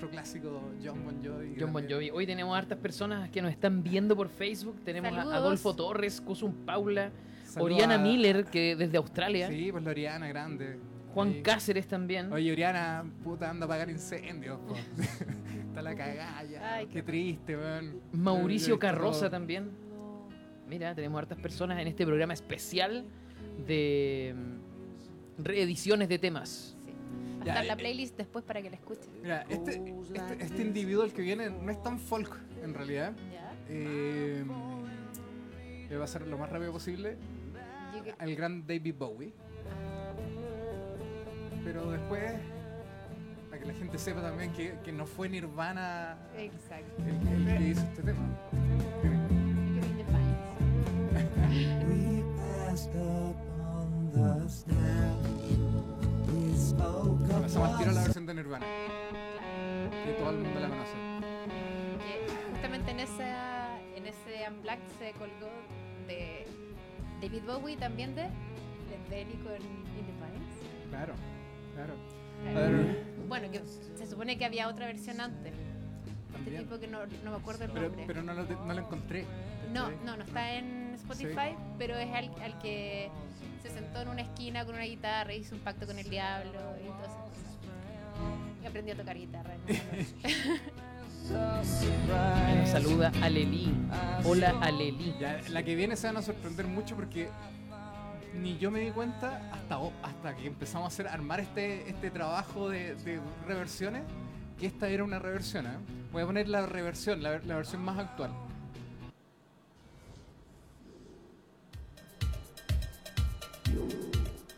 [0.00, 1.52] Otro clásico, John Bon Jovi.
[1.54, 2.10] que John Bon también- Jovi.
[2.10, 4.80] Hoy tenemos hartas personas que nos están viendo por Facebook.
[4.84, 5.22] Tenemos a.
[5.36, 7.10] Adolfo Torres, Kusum Paula,
[7.44, 9.48] Saludos Oriana a- Miller, que desde Australia.
[9.48, 10.78] Sí, pues la Oriana grande.
[11.12, 11.42] Juan.
[11.42, 12.32] Cáceres también.
[12.32, 14.58] Oye, Oriana, puta, anda a apagar incendios.
[15.68, 16.74] Está la cagada ya.
[16.74, 18.00] Ay, Qué qué- triste, weón.
[18.12, 19.30] Mauricio Carroza todo.
[19.30, 19.70] también.
[20.68, 23.04] Mira, tenemos hartas personas en este programa especial
[23.66, 26.76] de mm, reediciones de temas.
[27.42, 27.46] Sí.
[27.48, 29.10] Va a Ya, estar la playlist después para que la escuchen.
[29.22, 29.72] Mira, este,
[30.14, 33.12] este, este individuo el que viene no es tan folk, en realidad.
[33.32, 33.52] ¿Ya?
[33.68, 34.44] Eh,
[35.88, 37.16] le va a ser lo más rápido posible
[38.04, 39.32] get- al gran David Bowie.
[41.64, 42.32] Pero después,
[43.48, 47.02] para que la gente sepa también que, que no fue Nirvana Exacto.
[47.06, 48.26] el, el que hizo este tema.
[51.88, 54.48] We passed up on the
[56.84, 58.66] Pasamos al tiro a la versión de Nirvana,
[60.04, 60.92] que todo el mundo la conoce.
[61.98, 65.50] Que justamente en esa en ese Unplugged se colgó
[66.06, 66.46] de
[67.20, 70.88] David Bowie también de Led Belly con In Defiance.
[70.90, 71.14] Claro,
[71.74, 71.94] claro.
[72.48, 73.60] A ver, Bueno, que
[73.96, 75.52] se supone que había otra versión antes.
[75.52, 76.62] Este también.
[76.62, 78.04] tipo que no, no me acuerdo el Pero, nombre.
[78.06, 79.26] pero no, lo, no lo encontré.
[79.72, 83.10] No, no, no está en Spotify, pero es al, al que
[83.62, 86.50] se sentó en una esquina con una guitarra, hizo un pacto con el diablo
[86.82, 87.56] y todas esas cosas.
[88.62, 89.54] Y aprendió a tocar guitarra.
[91.28, 93.72] Y nos saluda Aleli.
[94.24, 95.14] Hola Aleli.
[95.20, 97.28] Ya, la que viene se van a sorprender mucho porque
[98.34, 102.68] ni yo me di cuenta hasta, hasta que empezamos a hacer armar este, este trabajo
[102.68, 104.02] de, de reversiones
[104.58, 105.66] que esta era una reversión.
[105.66, 105.70] ¿eh?
[106.12, 108.30] Voy a poner la reversión, la, ver- la versión más actual.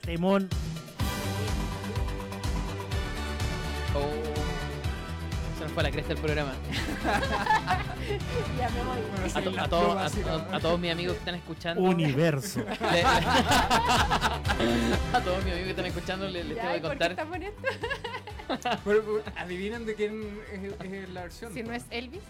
[0.02, 0.48] Temón.
[3.94, 4.10] Oh.
[5.58, 6.52] Se nos fue a la cresta del programa.
[8.58, 8.98] ya me voy.
[9.34, 10.06] A, to- a todos- a-
[10.56, 11.82] a- a mis amigos que están escuchando.
[11.82, 12.60] Universo.
[12.92, 14.40] le- a
[15.24, 17.52] todos mis amigos que están escuchando les, les Ya, tengo ¿y que por qué contar.
[18.84, 20.60] Pero, pero, adivinen de quién es,
[20.92, 21.54] es la versión.
[21.54, 22.20] Si no es Elvis,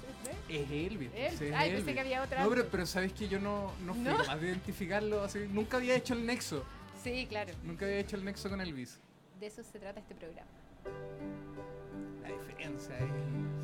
[0.49, 1.11] ¿es de- Es Elvis.
[1.17, 1.33] Él.
[1.39, 2.43] sí, es Ay, pensé que había otra.
[2.45, 4.19] No, pero, pero sabes que yo no, no fui ¿No?
[4.19, 5.39] capaz de identificarlo así.
[5.51, 6.63] Nunca había hecho el nexo.
[7.03, 7.53] Sí, claro.
[7.65, 8.99] Nunca había hecho el nexo con Elvis.
[9.41, 10.49] De eso se trata este programa.
[12.23, 13.11] La diferencia es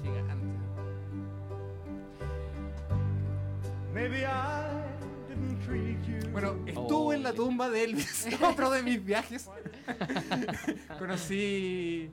[0.02, 0.58] gigante.
[3.94, 4.82] Maybe I
[5.28, 6.30] didn't treat you.
[6.30, 7.36] Bueno, estuve Oh, en la shit.
[7.38, 9.48] tumba de Elvis, otro de mis viajes.
[10.98, 12.10] Conocí,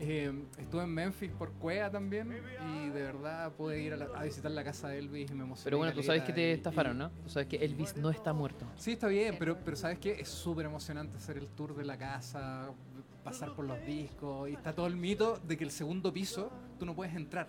[0.00, 2.32] eh, estuve en Memphis por Cuea también
[2.74, 5.44] y de verdad pude ir a, la- a visitar la casa de Elvis y me
[5.44, 5.64] emocioné.
[5.64, 7.10] Pero bueno, tú sabes que te y- estafaron, ¿no?
[7.22, 8.66] Tú sabes que Elvis no está muerto.
[8.76, 11.96] Sí, está bien, pero, pero sabes que es súper emocionante hacer el tour de la
[11.96, 12.70] casa,
[13.22, 16.84] pasar por los discos y está todo el mito de que el segundo piso tú
[16.86, 17.48] no puedes entrar.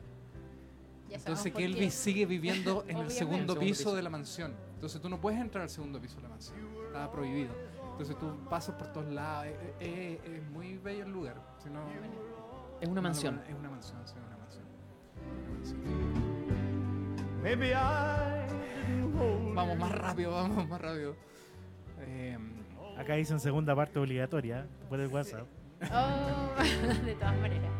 [1.09, 1.63] Entonces que.
[1.65, 3.95] Elvis sigue viviendo en el segundo El segundo piso piso.
[3.95, 4.53] de la mansión.
[4.75, 6.57] Entonces tú no puedes entrar al segundo piso de la mansión.
[6.87, 7.53] Está prohibido.
[7.91, 9.47] Entonces tú pasas por todos lados.
[9.79, 11.35] Es, es- es muy bello el lugar.
[11.63, 11.81] Si no-
[12.83, 13.41] Es una mansión.
[13.47, 14.65] Es una mansión, sí, una mansión.
[15.39, 15.81] Una mansión.
[17.41, 18.43] Maybe I
[19.55, 21.15] Vamos más rápido, vamos más rápido.
[21.99, 22.37] Eh,
[22.97, 25.47] Acá dicen segunda parte obligatoria por el WhatsApp.
[25.93, 26.61] Oh,
[27.05, 27.71] de todas maneras.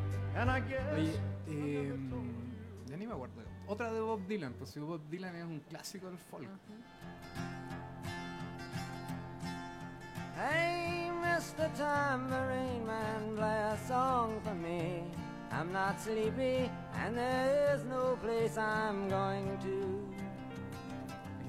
[0.95, 1.11] oye,
[1.47, 1.93] eh,
[2.85, 3.33] ya ni me acuerdo.
[3.67, 6.47] Otra de Bob Dylan, pues si Bob Dylan es un clásico del folk.
[10.36, 11.69] Hey, Mr.
[11.78, 15.04] Tambourine Man, play a song for me.
[15.52, 20.10] I'm not sleepy, and there is no place I'm going to.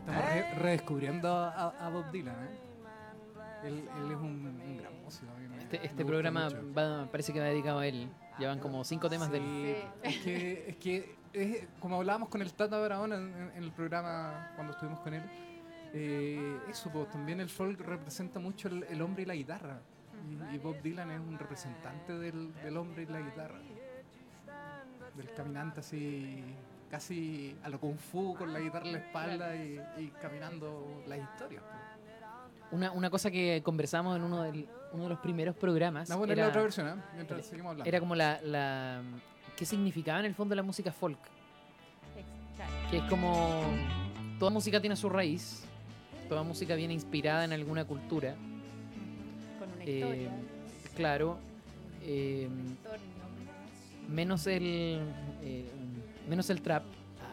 [0.07, 2.59] Aquí estamos re- redescubriendo a, a Bob Dylan, ¿eh?
[3.65, 5.33] Él, él es un, un gran músico.
[5.49, 8.11] me- Este, este programa va- parece que va dedicado a él.
[8.39, 9.31] Llevan como cinco temas.
[9.33, 13.73] Sí, es que, es que es- como hablábamos con el Tata Barahona en- en el
[13.73, 15.23] programa cuando estuvimos con él,
[15.95, 19.79] eh, eso, pues, también el folk representa mucho el, el hombre y la guitarra.
[20.51, 23.59] Y, y Bob Dylan es un representante del, del hombre y la guitarra.
[25.17, 26.43] Del caminante así,
[26.91, 31.21] casi a lo kung fu, con la guitarra en la espalda y, y caminando las
[31.21, 31.63] historias.
[31.63, 31.85] pues.
[32.73, 36.27] Una, una cosa que conversamos en uno, del- uno de los primeros programas Vamos a
[36.27, 37.03] poner era, la otra versión, ¿eh?
[37.15, 37.89] Mientras seguimos hablando.
[37.89, 39.03] era como la, la...
[39.57, 41.19] ¿Qué significaba en el fondo la música folk?
[42.17, 42.27] Ex-
[42.57, 42.73] claro.
[42.91, 43.63] Que es como...
[44.41, 45.65] Toda música tiene su raíz.
[46.29, 48.35] Toda música viene inspirada en alguna cultura.
[49.59, 50.31] Con una Eh, historia.
[50.97, 51.39] claro.
[52.03, 52.49] eh,
[54.09, 55.01] menos el
[55.43, 55.65] eh,
[56.29, 56.83] menos el trap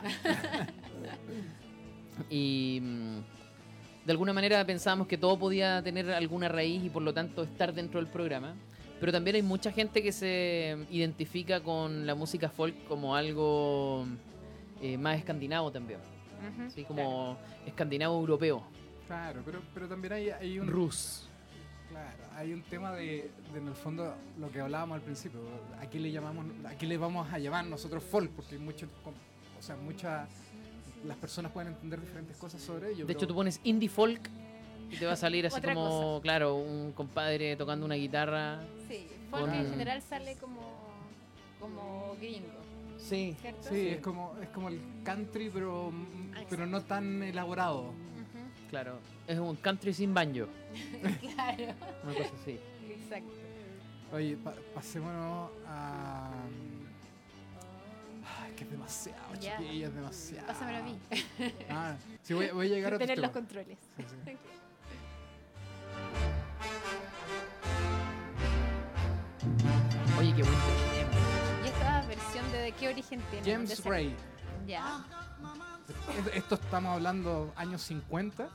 [2.29, 3.17] y mm,
[4.05, 7.73] de alguna manera pensábamos que todo podía tener alguna raíz y por lo tanto estar
[7.73, 8.55] dentro del programa
[9.01, 14.05] pero también hay mucha gente que se identifica con la música folk como algo
[14.81, 15.99] eh, más escandinavo también
[16.65, 18.63] así como escandinavo europeo
[19.11, 20.67] Claro, pero, pero también hay, hay un...
[20.67, 21.27] rus
[21.89, 25.41] Claro, hay un tema de, de, en el fondo, lo que hablábamos al principio.
[25.81, 28.31] ¿A qué le llamamos, a qué le vamos a llamar nosotros folk?
[28.31, 28.87] Porque hay mucho,
[29.59, 30.29] o sea, muchas,
[31.05, 33.05] las personas pueden entender diferentes cosas sobre ello.
[33.05, 34.29] De hecho, tú pones indie folk
[34.89, 38.61] y te va a salir así Otra como, claro, un compadre tocando una guitarra.
[38.87, 40.61] Sí, folk Con- en general sale como,
[41.59, 42.61] como gringo,
[42.97, 43.35] Sí.
[43.67, 45.91] Sí, es como, es como el country, pero,
[46.49, 47.93] pero no tan elaborado.
[48.71, 50.47] Claro, es un country sin banjo,
[51.35, 52.57] claro, una cosa así.
[52.89, 53.33] exacto.
[54.13, 56.31] Oye, pa- pasémonos a...
[58.43, 60.47] Ay, que es demasiado, chiquilla, es demasiado.
[60.47, 60.97] Pásamelo a mí.
[61.69, 63.77] Ah, sí, voy, voy a llegar a Tener los controles.
[63.97, 64.37] Sí, sí.
[70.19, 71.63] Oye, qué buen tema.
[71.63, 73.57] ¿Y esta versión de, de qué origen tiene?
[73.57, 73.85] ¿Dónde James?
[73.85, 74.15] Ray.
[74.67, 75.03] Ya.
[76.33, 78.43] Esto estamos hablando años 50.
[78.43, 78.51] Ujú.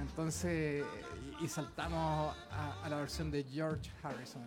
[0.00, 0.84] Entonces,
[1.40, 4.42] y, saltamos a, a la versión de George Harrison.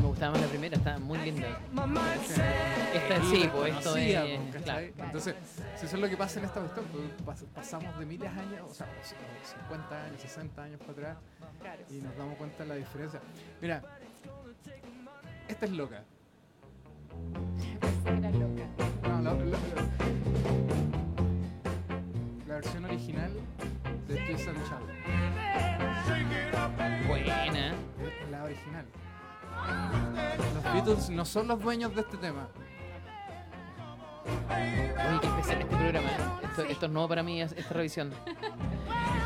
[0.00, 1.60] Me gustaba más la primera, estaba muy linda.
[2.94, 4.40] Esta sí, pues esto es.
[4.96, 5.06] pues.
[5.06, 5.34] Entonces,
[5.78, 6.86] si eso es lo que pasa en esta cuestión,
[7.24, 9.18] pues, pas- pasamos de miles de años, o sea, o sea,
[9.62, 11.18] 50 años, 60 años para atrás,
[11.90, 13.20] y nos damos cuenta de la diferencia.
[13.60, 13.82] Mira,
[15.48, 16.02] esta es loca.
[18.18, 18.64] Era loca.
[19.08, 19.58] No, la, la- la-
[22.48, 23.32] la versión original
[24.08, 24.82] de Twist and Shout.
[27.06, 27.74] Buena.
[28.30, 28.84] La original.
[30.54, 32.48] Los Beatles no son los dueños de este tema.
[34.48, 36.08] Oye, qué especial este programa.
[36.08, 36.12] ¿eh?
[36.44, 38.12] Esto, esto es nuevo para mí, es- esta revisión.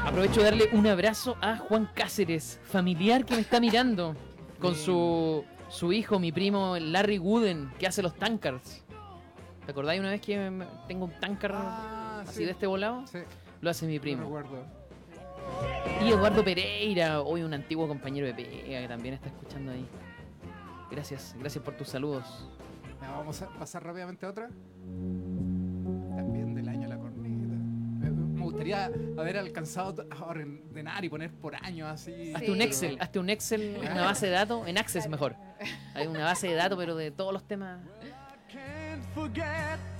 [0.05, 4.15] Aprovecho de darle un abrazo a Juan Cáceres, familiar que me está mirando,
[4.61, 8.85] con su, su hijo, mi primo Larry Wooden, que hace los tankards.
[9.65, 12.45] ¿Te acordáis una vez que me- tengo un tankard Ah, así sí.
[12.45, 13.07] de este volado?
[13.07, 13.19] Sí,
[13.61, 14.23] Lo hace mi no primo.
[14.25, 14.65] recuerdo.
[16.03, 19.87] Y Eduardo Pereira, hoy un antiguo compañero de pega que también está escuchando ahí.
[20.91, 22.49] Gracias, gracias por tus saludos.
[23.01, 24.49] Ya, vamos a pasar rápidamente a otra.
[26.17, 27.55] También del año la corneta.
[27.99, 28.87] Me, me gustaría
[29.19, 32.33] haber alcanzado a ordenar y poner por año así.
[32.35, 32.61] Hazte un.
[32.63, 35.37] Excel, hazte un Excel, una base de datos, en Access mejor.
[35.95, 37.81] Hay una base de datos, pero de todos los temas.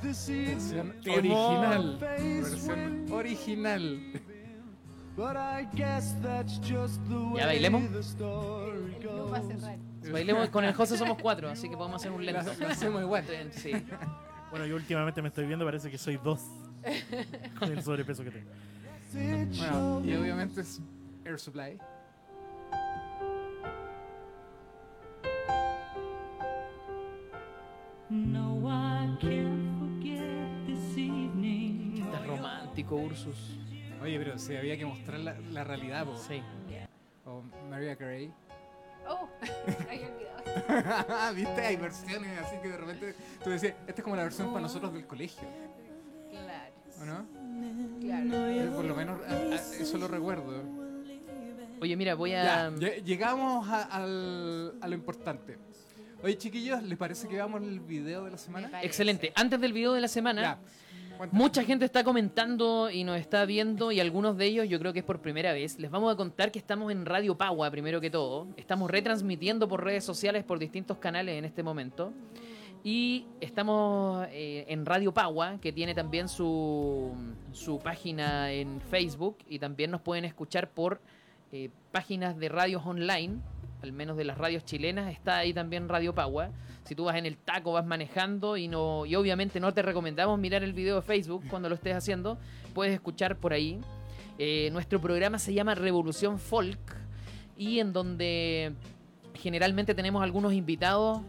[0.03, 1.99] Versión original.
[2.01, 4.13] Versión original.
[7.37, 7.83] ¿Ya bailemos?
[10.11, 12.53] Bailemos con el José somos cuatro, así que podemos hacer un lento.
[12.61, 13.25] la hacemos igual.
[13.53, 13.73] Sí.
[14.51, 16.41] Bueno, yo últimamente me estoy viendo, parece que soy dos.
[17.59, 18.51] Con el sobrepeso que tengo.
[19.13, 20.81] Bueno, y obviamente es
[21.25, 21.79] Air Supply.
[28.15, 32.01] No, I can't forget this evening.
[32.05, 33.57] Estás romántico, Ursus.
[34.03, 36.17] Oye, pero si había que mostrar la, la realidad, po.
[36.17, 36.41] Sí.
[37.27, 38.31] O Maria Carey.
[39.09, 39.29] Oh,
[39.89, 41.35] había olvidado.
[41.35, 41.61] ¿Viste?
[41.67, 44.93] Hay versiones así que de repente tú decías, esta es como la versión para nosotros
[44.93, 45.47] del colegio,
[46.31, 47.27] Claro, ¿o no?
[48.01, 48.51] claro.
[48.53, 50.63] Yo por lo menos a- a- eso lo recuerdo.
[51.81, 52.71] Oye, mira, voy Ya, a.
[52.71, 55.59] lle- llegamos a, al- a lo importante.
[56.25, 58.71] Oye, chiquillos, ¿les parece que veamos el video de la semana?
[58.83, 59.31] Excelente.
[59.35, 60.59] Antes del video de la semana, Ya.
[61.31, 65.01] Mucha gente está comentando y nos está viendo y algunos de ellos yo creo que
[65.01, 65.79] es por primera vez.
[65.79, 68.49] Les vamos a contar que estamos en Radio Pagua primero que todo.
[68.57, 72.13] Estamos retransmitiendo por redes sociales por distintos canales en este momento.
[72.83, 77.13] Y estamos eh, en Radio Pagua, que tiene también su,
[77.53, 81.01] su página en Facebook y también nos pueden escuchar por
[81.53, 83.41] eh, páginas de radios online,
[83.85, 86.51] al menos de las radios chilenas, está ahí también Radio Pagua.
[86.85, 90.39] Si tú vas en el taco, vas manejando y no y obviamente no te recomendamos
[90.39, 92.39] mirar el video de Facebook cuando lo estés haciendo,
[92.73, 93.81] puedes escuchar por ahí.
[94.39, 96.97] Eh, nuestro programa se llama Revolución Folk
[97.57, 98.73] y en donde
[99.35, 101.21] generalmente tenemos algunos invitados,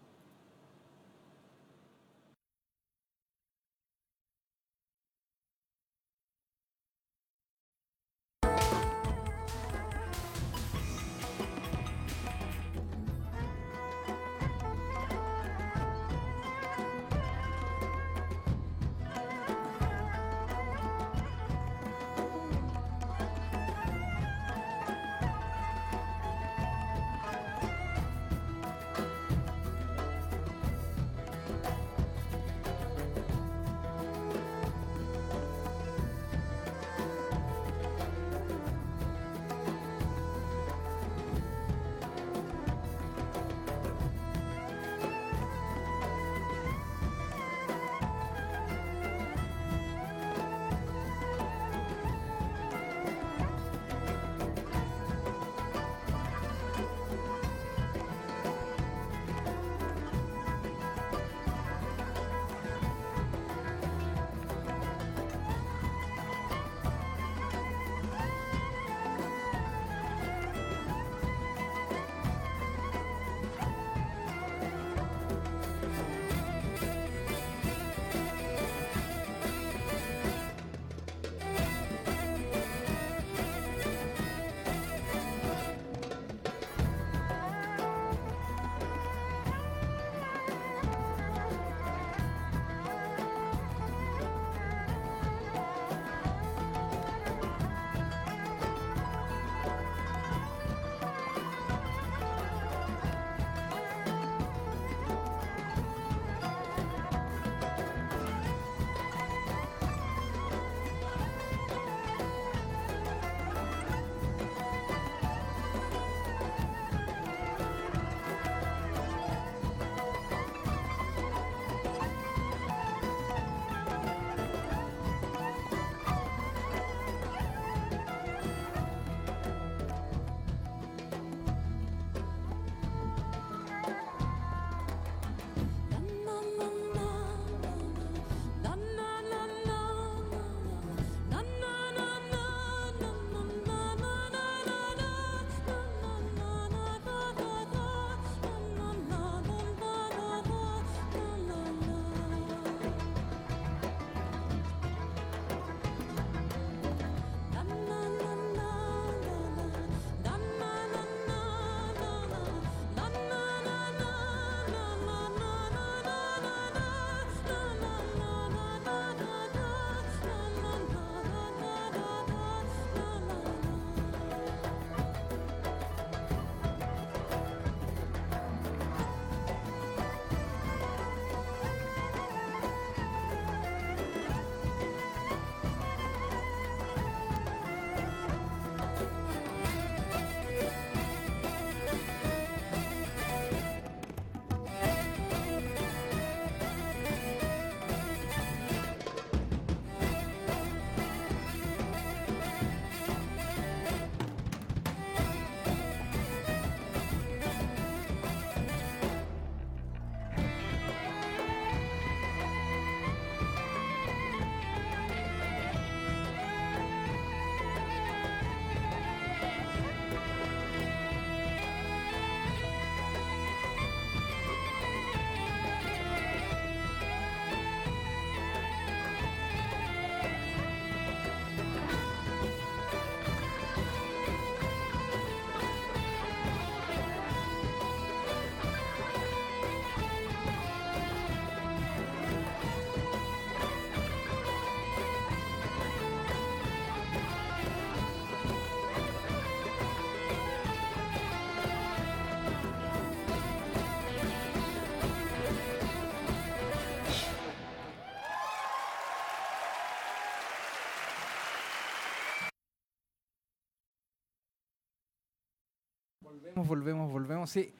[266.55, 267.51] Volvemos, volvemos, volvemos.
[267.51, 267.73] Sí.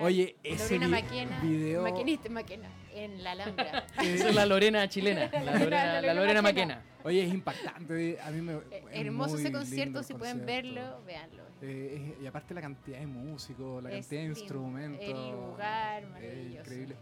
[0.00, 3.86] Oye, ese Lorena Maquena, video- Maquinista, Maquena, en la Alhambra.
[4.02, 6.74] Esa es la Lorena chilena, la Lorena, la Lorena Lorena Maquena.
[6.76, 6.96] Maquena.
[7.04, 8.18] Oye, es impactante.
[8.22, 8.54] A mí me.
[8.54, 10.74] Eh, es Hermoso ese concierto, si pueden concierto.
[10.74, 11.42] verlo, véanlo.
[11.60, 15.04] Eh, es- y aparte la cantidad de músicos, la Es cantidad de instrumentos.
[15.04, 16.60] El lugar, es maravilloso.
[16.60, 16.96] increíble.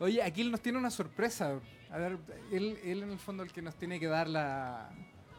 [0.00, 1.60] Oye, aquí él nos tiene una sorpresa.
[1.90, 2.18] A ver,
[2.50, 4.90] él, él en el fondo el que nos tiene que dar la.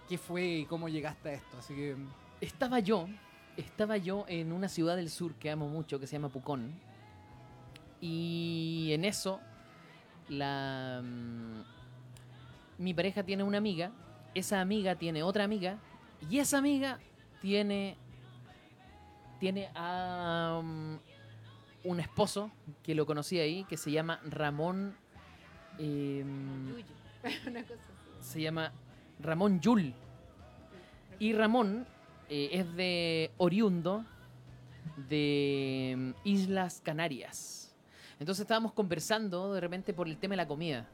[0.07, 1.57] ¿Qué fue y cómo llegaste a esto?
[1.57, 1.95] Así que.
[2.39, 3.07] Estaba yo,
[3.57, 6.73] estaba yo en una ciudad del sur que amo mucho, que se llama Pucón.
[8.01, 9.39] Y en eso,
[10.29, 11.61] la, mm,
[12.77, 13.91] mi pareja tiene una amiga,
[14.33, 15.77] esa amiga tiene otra amiga,
[16.29, 16.99] y esa amiga
[17.41, 17.97] tiene,
[19.39, 20.97] tiene a mm,
[21.85, 22.51] un esposo
[22.83, 24.95] que lo conocí ahí, que se llama Ramón.
[25.77, 26.83] Yuyu.
[27.47, 28.31] Una cosa así.
[28.31, 28.71] se llama
[29.19, 29.93] Ramón Yul.
[31.19, 31.87] Y Ramón
[32.29, 34.05] eh, es de oriundo
[35.09, 37.75] de mm, Islas Canarias.
[38.19, 40.87] Entonces estábamos conversando de repente por el tema de la comida.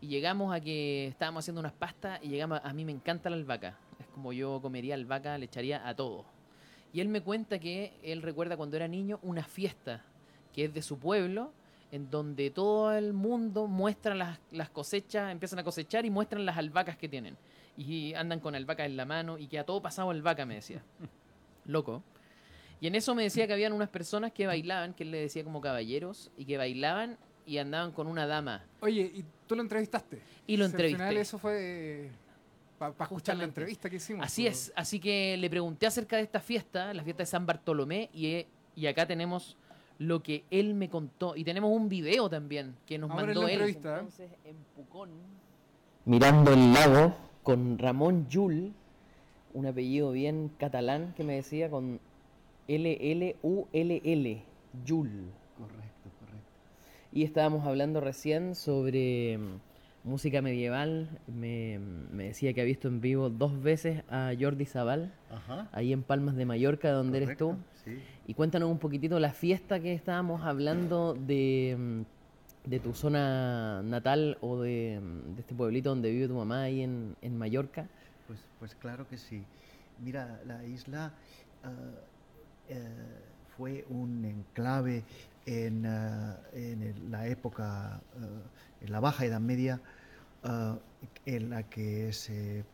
[0.00, 3.36] Y llegamos a que estábamos haciendo unas pastas y llegamos, a mí me encanta la
[3.36, 3.78] albahaca.
[4.00, 6.24] Es como yo comería albahaca, le echaría a todo.
[6.92, 10.04] Y él me cuenta que él recuerda cuando era niño una fiesta
[10.52, 11.52] que es de su pueblo,
[11.90, 16.56] en donde todo el mundo muestra las, las cosechas, empiezan a cosechar y muestran las
[16.56, 17.36] albahacas que tienen.
[17.76, 20.82] Y andan con albahacas en la mano y que a todo pasado albahaca, me decía.
[21.66, 22.02] Loco.
[22.80, 25.42] Y en eso me decía que habían unas personas que bailaban, que él le decía
[25.42, 27.16] como caballeros, y que bailaban
[27.46, 28.64] y andaban con una dama.
[28.80, 30.20] Oye, ¿y tú lo entrevistaste?
[30.46, 31.20] Y lo Si Al final entrevisté.
[31.20, 32.10] eso fue
[32.78, 34.26] para escuchar la entrevista que hicimos.
[34.26, 38.10] Así es, así que le pregunté acerca de esta fiesta, la fiesta de San Bartolomé,
[38.12, 39.56] y, eh, y acá tenemos
[39.98, 41.36] lo que él me contó.
[41.36, 43.52] Y tenemos un video también que nos mandó la él.
[43.52, 43.98] entrevista, ¿eh?
[44.00, 45.10] Entonces, en Pucón.
[46.04, 48.72] Mirando el lago con Ramón Yul,
[49.52, 52.00] un apellido bien catalán que me decía con
[52.66, 54.42] L-L-U-L-L,
[54.84, 55.10] Yul.
[55.56, 56.50] Correcto, correcto.
[57.12, 59.60] Y estábamos hablando recién sobre mm,
[60.08, 61.20] música medieval.
[61.28, 65.68] Me, me decía que ha visto en vivo dos veces a Jordi Zabal, Ajá.
[65.72, 67.56] ahí en Palmas de Mallorca, donde eres tú.
[67.84, 67.98] Sí.
[68.26, 72.02] Y cuéntanos un poquitito la fiesta que estábamos hablando de, mm,
[72.64, 76.82] de tu zona natal o de, mm, de este pueblito donde vive tu mamá ahí
[76.82, 77.86] en, en Mallorca.
[78.26, 79.44] Pues, pues claro que sí.
[80.02, 81.12] Mira, la isla
[81.62, 81.70] ah,
[82.68, 82.88] eh,
[83.56, 85.04] fue un enclave
[85.46, 88.00] en, ah, en la época, ah,
[88.80, 89.80] en la Baja Edad Media,
[91.24, 92.66] en la que se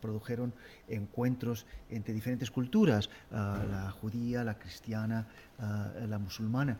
[0.00, 0.54] produjeron
[0.86, 5.26] encuentros entre diferentes culturas, la judía, la cristiana,
[5.58, 6.78] la musulmana,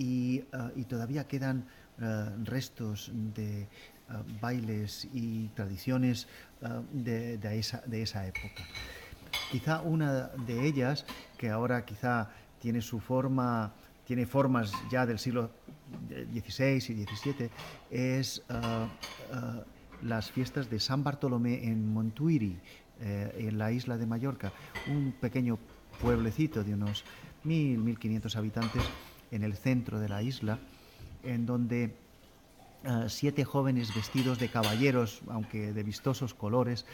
[0.00, 1.66] y, ah, y todavía quedan
[2.00, 3.68] ah, restos de
[4.08, 6.26] ah, bailes y tradiciones
[6.92, 8.64] de, esa, de esa época.
[9.50, 11.06] Quizá una de ellas,
[11.38, 13.72] que ahora quizá tiene su forma,
[14.04, 15.50] tiene formas ya del siglo
[16.08, 17.50] XVI y XVII,
[17.90, 18.42] es
[20.02, 22.58] las fiestas de San Bartolomé en Montuiri,
[23.00, 24.52] eh, en la isla de Mallorca,
[24.88, 25.58] un pequeño
[26.00, 27.04] pueblecito de unos
[27.44, 28.82] 1.000, 1.500 habitantes
[29.30, 30.58] en el centro de la isla,
[31.22, 31.94] en donde
[32.84, 36.86] ah, siete jóvenes vestidos de caballeros, aunque de vistosos colores,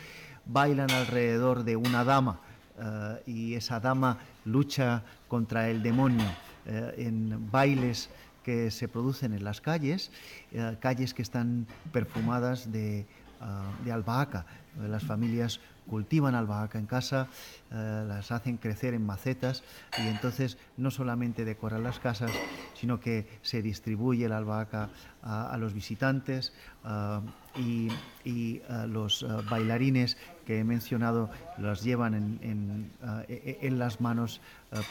[0.46, 2.40] bailan alrededor de una dama
[2.78, 6.26] ah, y esa dama lucha contra el demonio
[6.66, 8.10] eh, en bailes
[8.44, 10.10] que se producen en las calles,
[10.52, 13.06] eh, calles que están perfumadas de,
[13.40, 14.46] ah, de albahaca.
[14.76, 15.58] Las familias
[15.88, 17.28] cultivan albahaca en casa,
[17.70, 19.62] eh, las hacen crecer en macetas
[20.04, 22.32] y entonces no solamente decoran las casas,
[22.74, 24.90] sino que se distribuye la albahaca
[25.22, 26.52] a, a los visitantes
[26.84, 27.20] ah,
[27.58, 27.88] y,
[28.24, 32.90] y, ah, los ah, bailarines que he mencionado los llevan en, en,
[33.28, 34.40] e- en las manos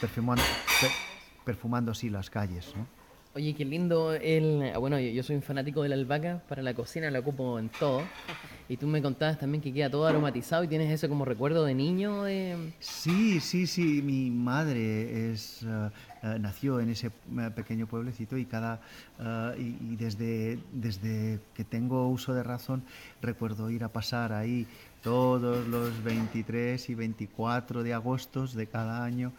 [0.00, 0.42] perfumando,
[0.80, 0.90] per-
[1.44, 2.74] perfumando así las calles.
[2.76, 2.86] ¿no?
[3.34, 4.72] Oye, qué lindo el...
[4.78, 8.02] Bueno, yo soy un fanático de la albahaca, para la cocina la ocupo en todo.
[8.68, 11.74] Y tú me contabas también que queda todo aromatizado y tienes eso como recuerdo de
[11.74, 12.72] niño de...
[12.80, 14.02] Sí, sí, sí.
[14.02, 15.92] Mi madre es, ah,
[16.22, 18.80] ah, nació en ese ah, pequeño pueblecito y cada
[19.20, 22.82] ah, y, y desde desde que tengo uso de razón
[23.22, 24.66] recuerdo ir a pasar ahí
[25.02, 29.32] todos los 23 y 24 de agosto de cada año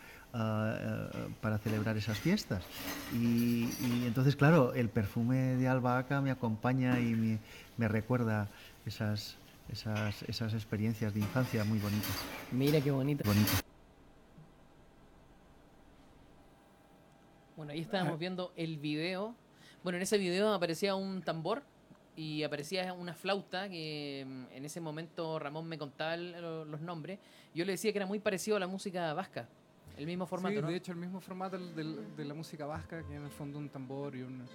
[1.42, 2.64] para celebrar esas fiestas.
[3.14, 7.40] Y, y entonces, claro, el perfume de albahaca me acompaña y me,
[7.78, 8.48] me recuerda
[8.88, 9.36] esas,
[9.70, 12.16] esas, esas experiencias de infancia muy bonitas.
[12.52, 13.24] Mira qué bonito.
[13.28, 13.64] bonitas.
[17.56, 19.36] Bueno, ahí estábamos viendo el video.
[19.84, 21.64] Bueno, en ese video aparecía un tambor
[22.16, 26.32] y aparecía una flauta que mm, en ese momento Ramón me contaba el-
[26.70, 27.20] los nombres.
[27.54, 29.48] Yo le decía que era muy parecido a la música vasca.
[29.98, 30.68] El mismo formato, Sí, ¿no?
[30.68, 33.58] de hecho el mismo formato del- del- de la música vasca, que en el fondo
[33.58, 34.46] un tambor y un,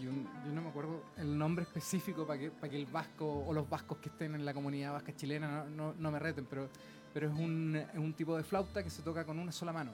[0.00, 3.44] y un- yo no me acuerdo el nombre específico para que, para que el vasco
[3.46, 6.46] o los vascos que estén en la comunidad vasca chilena no, no- no me reten,
[6.48, 6.68] pero,
[7.12, 9.92] pero es, un, es un tipo de flauta que se toca con una sola mano.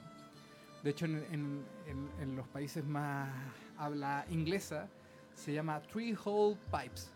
[0.83, 3.29] De hecho, en, en- en- en los países más
[3.77, 4.87] habla inglesa
[5.35, 7.11] se llama Three Hole Pipes.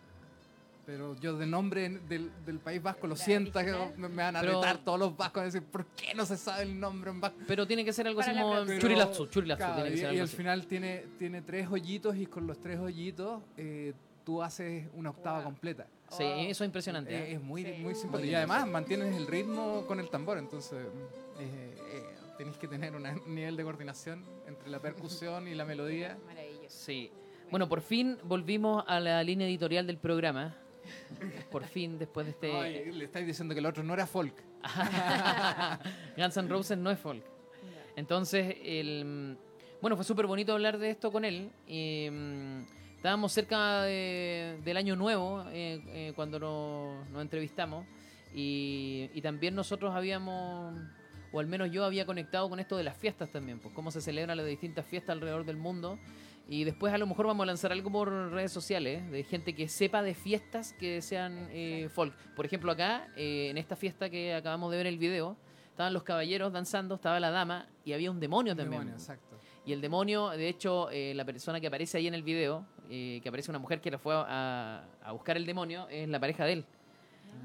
[0.86, 3.60] Pero yo de nombre del, del país vasco lo siento,
[3.98, 6.36] me, me van a Pero- retar todos los vascos a decir, ¿por qué no se
[6.38, 7.38] sabe el nombre en vasco?
[7.48, 8.80] Pero tiene que ser algo así como próxima.
[8.80, 12.26] churilazu, churilazu, Claro, tiene que y, ser y al final tiene, tiene tres hoyitos y
[12.26, 13.94] con los tres hoyitos eh,
[14.26, 15.46] tú haces una octava Wow.
[15.46, 15.86] completa.
[16.10, 16.40] Sí, Wow.
[16.48, 17.14] eso es impresionante.
[17.16, 17.34] Eh, ¿eh?
[17.36, 17.74] es muy, Sí.
[17.80, 18.30] muy simpático.
[18.30, 20.80] Y además mantienes el ritmo con el tambor, entonces
[21.40, 22.04] eh, eh,
[22.38, 23.04] tenéis que tener un
[23.34, 26.18] nivel de coordinación entre la percusión y la melodía.
[26.28, 26.66] Maravilloso.
[26.70, 27.12] Sí.
[27.52, 30.56] Bueno, por fin volvimos a la línea editorial del programa.
[31.52, 32.52] Por fin, después de este...
[32.54, 34.34] Ay, le estáis diciendo que el otro no era folk.
[36.18, 37.24] Guns N' Roses no es folk.
[37.96, 39.38] Entonces, el,
[39.82, 41.52] bueno, fue súper bonito hablar de esto con él.
[41.68, 47.86] mm, estábamos cerca de- del año nuevo eh, eh, cuando nos, nos entrevistamos.
[48.34, 50.74] Y, y también nosotros habíamos,
[51.34, 54.00] o al menos yo había conectado con esto de las fiestas también, pues cómo se
[54.02, 56.00] celebran las distintas fiestas alrededor del mundo.
[56.52, 59.70] Y después a lo mejor vamos a lanzar algo por redes sociales de gente que
[59.70, 62.14] sepa de fiestas que sean eh, folk.
[62.36, 65.38] Por ejemplo, acá, eh, en esta fiesta que acabamos de ver el video,
[65.70, 68.82] estaban los caballeros danzando, estaba la dama y había un demonio también.
[68.82, 69.38] Demonio, exacto.
[69.66, 73.22] Y el demonio, de hecho, eh, la persona que aparece ahí en el video, eh,
[73.24, 76.44] que aparece una mujer que la fue a, a buscar el demonio, es la pareja
[76.44, 76.66] de él.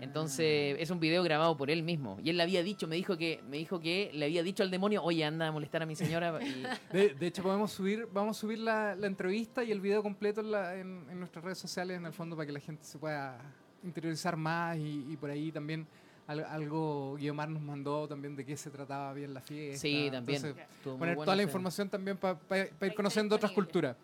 [0.00, 2.18] Entonces, es un video grabado por él mismo.
[2.22, 4.70] Y él le había dicho, me dijo que, me dijo que le había dicho al
[4.70, 6.38] demonio, oye, anda a molestar a mi señora.
[6.42, 10.02] y- De, de hecho, podemos subir, vamos a subir la, la entrevista y el video
[10.02, 12.84] completo en, la- en- en nuestras redes sociales, en el fondo, para que la gente
[12.84, 13.38] se pueda
[13.84, 15.86] interiorizar más y, y por ahí también
[16.26, 19.80] al- algo Guiomar nos mandó también de qué se trataba bien la fiesta.
[19.80, 20.44] Sí, también.
[20.44, 20.66] Entonces,
[20.98, 23.96] poner toda la información también para ir estar conociendo otras culturas.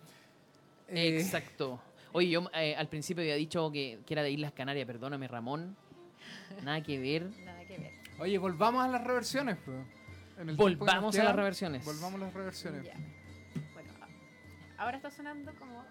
[0.89, 1.81] Eh, Exacto.
[2.13, 5.77] Oye, yo eh, al principio había dicho que, que era de Islas Canarias, perdóname, Ramón.
[6.63, 7.23] Nada que ver.
[7.45, 7.93] Nada que ver.
[8.19, 9.57] Oye, volvamos a las reversiones.
[9.65, 9.77] pues.
[10.39, 11.85] En el tiempo que nos Volvamos a queda, las reversiones.
[11.85, 12.85] Volvamos a las reversiones.
[12.85, 12.95] Ya.
[13.75, 15.85] Bueno, a- ahora está sonando como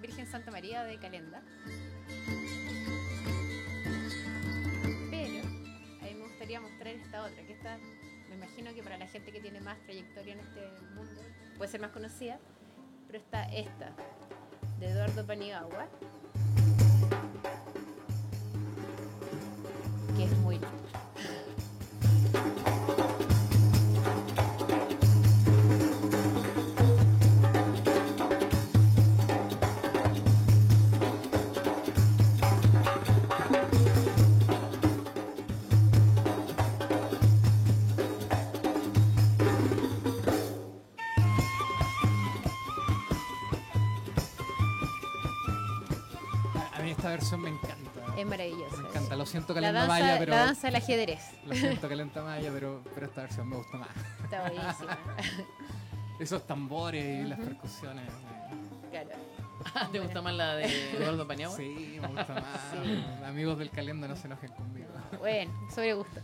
[0.00, 1.42] Virgen Santa María de Calenda.
[5.10, 7.78] Pero a mí me gustaría mostrar esta otra, que esta
[8.28, 10.60] me imagino que para la gente que tiene más trayectoria en este
[10.94, 11.20] mundo
[11.56, 12.38] puede ser más conocida,
[13.06, 13.94] pero está esta,
[14.78, 15.86] de Eduardo Paniagua,
[20.16, 20.87] que es muy linda.
[47.18, 48.16] Versión me encanta.
[48.16, 48.76] Es maravillosa.
[48.76, 49.16] Me encanta.
[49.16, 50.30] Lo siento, La danza, Maya, pero.
[50.30, 51.20] la danza del ajedrez.
[51.46, 53.88] Lo siento, Calenta Maya, pero, pero esta versión me gusta más.
[54.24, 54.98] Está buenísima.
[56.20, 58.10] Esos tambores y las percusiones.
[58.90, 59.10] Claro.
[59.92, 60.64] ¿Te gusta más la de
[60.96, 61.56] Eduardo Paniagua?
[61.56, 62.60] Sí, me gusta más.
[62.72, 63.04] Sí.
[63.24, 64.88] Amigos del Calenda no se enojen conmigo.
[65.18, 66.20] Bueno, sobre gusto.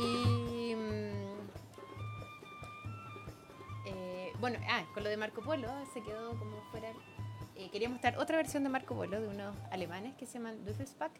[0.00, 0.74] Y.
[0.74, 1.38] mm,
[3.86, 6.92] eh, bueno, ah, con lo de Marco Polo se quedó como fuera.
[7.58, 11.12] Eh, quería mostrar otra versión de Marco Polo de unos alemanes que se llaman Duffelspack,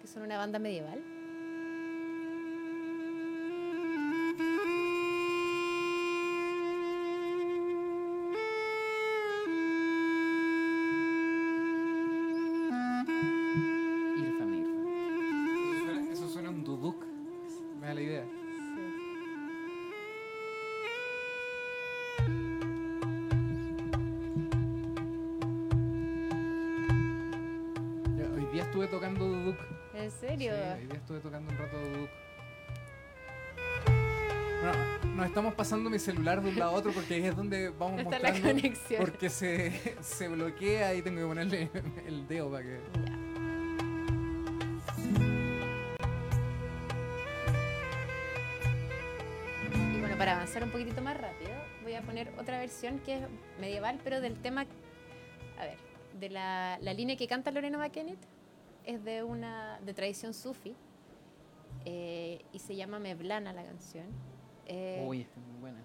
[0.00, 1.21] que son una banda medieval.
[35.32, 38.18] Estamos pasando mi celular de un lado a otro porque ahí es donde vamos Está
[38.18, 39.00] la conexión.
[39.00, 39.72] Porque se,
[40.02, 41.70] se bloquea y tengo que ponerle
[42.06, 42.80] el dedo para que.
[42.92, 43.16] Ya.
[49.96, 51.50] Y bueno, para avanzar un poquitito más rápido,
[51.82, 53.22] voy a poner otra versión que es
[53.58, 54.66] medieval, pero del tema,
[55.58, 55.78] a ver,
[56.20, 58.20] de la, la línea que canta Lorena McKennitt,
[58.84, 60.74] es de una de tradición sufi
[61.86, 64.31] eh, y se llama Meblana la canción.
[64.66, 65.78] Eh, Uy, esta muy buena.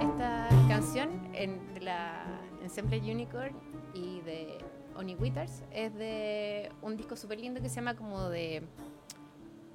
[0.00, 2.24] Esta canción en, de la
[2.62, 3.54] Ensemble Unicorn
[3.94, 4.58] y de
[4.96, 8.62] Oni Withers es de un disco súper lindo que se llama como de...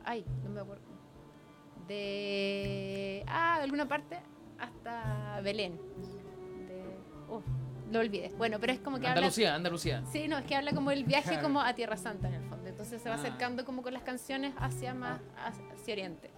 [0.04, 0.91] Ay, no me acuerdo
[1.88, 3.24] de.
[3.28, 4.20] Ah, alguna parte
[4.60, 5.78] hasta Belén.
[6.68, 6.84] De,
[7.30, 7.42] oh,
[7.92, 8.30] lo olvidé.
[8.38, 9.20] Bueno, pero es como que habla.
[9.20, 10.04] Andalucía, Andalucía.
[10.12, 12.68] Sí, no, es que habla como el viaje como a Tierra Santa en el fondo.
[12.70, 13.20] Entonces se va Ah.
[13.20, 15.20] acercando como con las canciones hacia más
[15.74, 16.30] hacia Oriente.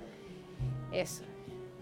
[0.91, 1.23] Eso.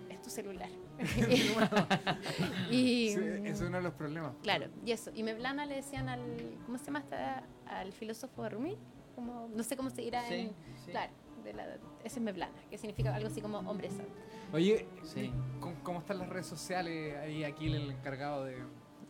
[0.09, 0.69] Es tu celular.
[2.69, 4.33] y Sí, ese es uno de los problemas.
[4.43, 5.11] claro, y eso.
[5.15, 6.21] Y Meblana le decían al
[6.65, 8.77] ¿cómo se llama esta al filósofo de Rumi?
[9.15, 10.49] Como no sé cómo se dirá Sí, en
[10.85, 10.91] sí.
[10.91, 11.11] claro,
[11.43, 11.65] de la,
[12.03, 14.11] ese es Meblana, que significa algo así como hombre santo.
[14.53, 15.31] Oye, Sí.
[15.59, 17.15] ¿cómo, cómo están las redes sociales?
[17.17, 18.57] Ahí aquí el encargado de...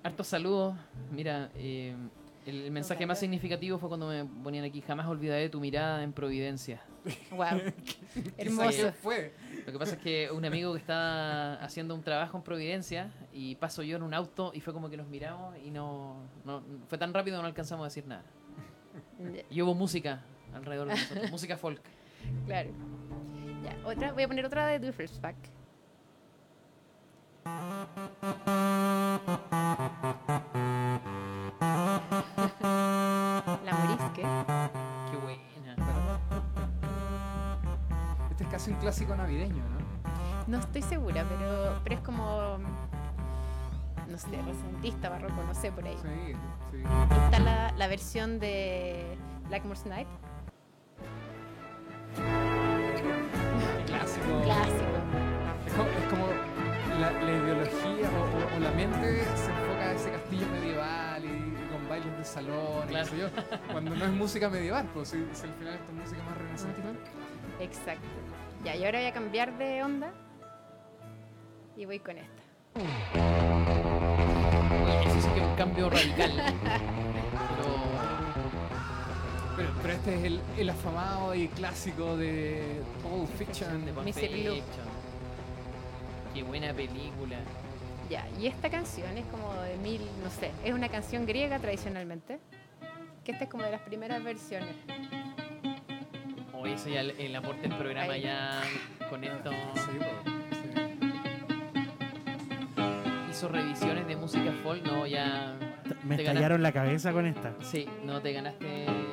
[0.03, 0.75] Hartos saludos.
[1.11, 1.95] Mira, eh,
[2.45, 6.81] el mensaje más significativo fue cuando me ponían aquí, jamás olvidaré tu mirada en Providencia.
[7.31, 7.47] Wow.
[8.13, 8.91] ¿Quién Hermoso.
[9.01, 9.33] fue?
[9.65, 13.55] Lo que pasa es que un amigo que estaba haciendo un trabajo en Providencia y
[13.55, 16.97] paso yo en un auto y fue como que nos miramos y no, no fue
[16.99, 18.23] tan rápido que no alcanzamos a decir nada.
[19.49, 20.21] Y hubo música
[20.53, 21.81] alrededor de nosotros, música folk.
[22.45, 22.69] Claro.
[23.63, 25.35] Ya, otra, voy a poner otra de Pack.
[33.65, 34.21] La morisque.
[35.09, 35.41] Qué buena.
[38.31, 39.81] Este es casi un clásico navideño, ¿no?
[40.47, 42.57] No estoy segura, pero, pero es como.
[44.07, 45.97] No sé, renacentista, barroco, no sé por ahí.
[46.01, 46.33] Sí,
[46.71, 46.77] sí.
[47.25, 49.17] Está la, la versión de
[49.47, 50.07] Blackmore's Night.
[58.89, 63.09] Se enfoca a ese castillo medieval y, y con bailes de salón y Claro.
[63.09, 63.29] qué sé yo,
[63.71, 66.89] cuando no es música medieval, pues si, si al final esto es música más renacentista.
[67.59, 68.07] Exacto.
[68.63, 70.11] Ya, y ahora voy a cambiar de onda.
[71.77, 72.41] Y voy con esta.
[75.05, 76.31] Eso sí que es un cambio radical.
[76.35, 77.71] Pero
[79.57, 83.85] Pero, pero este es el, el afamado y clásico de Pulp Fiction.
[83.85, 84.05] de Pulp.
[84.05, 84.61] Fiction.
[86.33, 87.37] Qué buena película.
[88.11, 92.39] Ya, y esta canción es como de mil, no sé, es una canción griega tradicionalmente.
[93.23, 94.75] Que esta es como de las primeras versiones.
[96.53, 98.23] Oye, eso ya el, el aporte del programa Ahí.
[98.23, 98.61] ya
[99.09, 99.91] con esto Sí,
[103.31, 105.55] hizo revisiones de música folk, no, ya
[106.03, 107.53] Me Te estallaron la cabeza con esta.
[107.61, 108.65] sí, no te ganaste.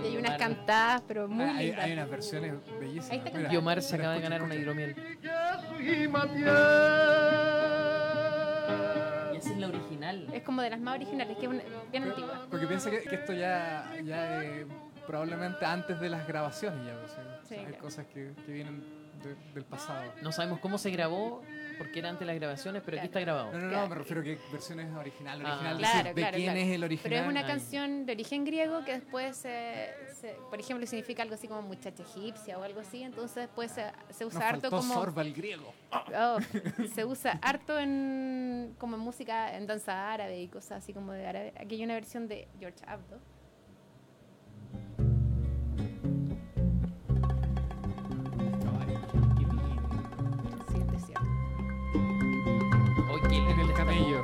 [0.03, 0.39] Y hay unas Omar.
[0.39, 1.85] cantadas, pero muy Ah, hay, lindas.
[1.85, 3.11] hay unas versiones bellísimas.
[3.11, 4.97] Ahí está Mira, Y Omar se acaba de escucha, ganar una hidromiel.
[9.59, 10.27] Es la original.
[10.33, 12.47] Es como de las más originales, que es una- bien antigua.
[12.51, 14.67] Porque piensa que, que esto ya, ya eh,
[15.07, 17.83] probablemente antes de las grabaciones ya, o sea, Sí, hay claro.
[17.83, 18.85] cosas que, que vienen
[19.23, 20.13] de- del pasado.
[20.23, 21.43] No sabemos cómo se grabó,
[21.79, 23.53] porque era antes de las grabaciones, pero aquí está grabado.
[23.53, 23.89] No, no, no, Claro.
[23.89, 25.53] me refiero que versiones originales, Ah.
[25.53, 26.61] original, Claro, de claro, quién claro.
[26.61, 27.11] es el original.
[27.11, 27.47] Pero es una Ay.
[27.47, 32.03] canción de origen griego que después, se- se- por ejemplo, significa algo así como muchacha
[32.03, 33.03] egipcia o algo así.
[33.03, 34.95] Entonces después se, se Nos usa harto faltó como...
[34.95, 35.73] sorba el griego.
[35.93, 36.39] Oh,
[36.95, 41.27] se usa harto en como en música, en danza árabe y cosas así como de
[41.27, 41.53] árabe.
[41.59, 43.19] Aquí hay una versión de George Abdo.
[54.05, 54.23] El.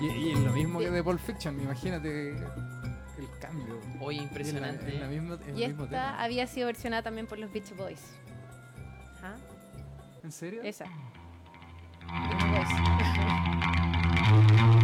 [0.00, 3.80] Y, y es lo mismo que de Pulp Fiction, imagínate el cambio.
[4.00, 4.94] Oye, Y en la- impresionante.
[4.94, 6.22] en la misma- en el Y mismo esta tema.
[6.22, 8.00] había sido versionada también por los Beach Boys.
[9.18, 9.36] Ajá,
[10.22, 10.62] ¿En serio?
[10.62, 10.84] esa.
[12.06, 12.68] Beach Boys.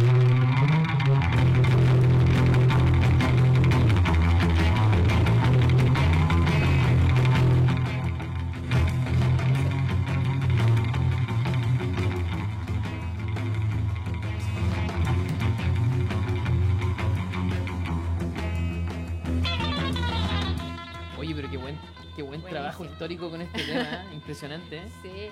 [23.01, 24.77] histórico con este tema, impresionante.
[24.77, 24.91] ¿eh?
[25.01, 25.29] Sí.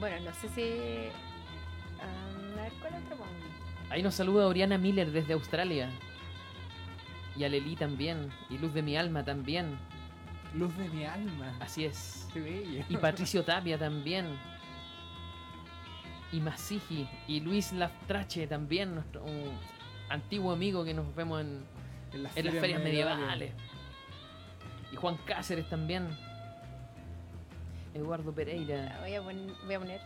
[0.00, 1.08] Bueno, no sé si.
[2.00, 3.30] um, a ver, ¿cuál otro pongo?
[3.90, 5.90] Ahí nos saluda Oriana Miller desde Australia.
[7.36, 8.30] Y a Leli también.
[8.48, 9.76] Y Luz de mi alma también.
[10.54, 11.54] Luz de mi alma.
[11.60, 12.26] Así es.
[12.32, 12.84] Qué bello.
[12.88, 14.24] Y Patricio Tapia también.
[16.32, 17.06] Y Masiji.
[17.28, 19.50] Y Luis Laftrache también, nuestro un
[20.08, 21.62] antiguo amigo que nos vemos en,
[22.14, 23.52] En las, en las ferias medievales.
[24.90, 26.08] Y Juan Cáceres también.
[27.96, 28.76] Eduardo Pereira.
[28.84, 30.00] La Voy a, pon- voy a poner.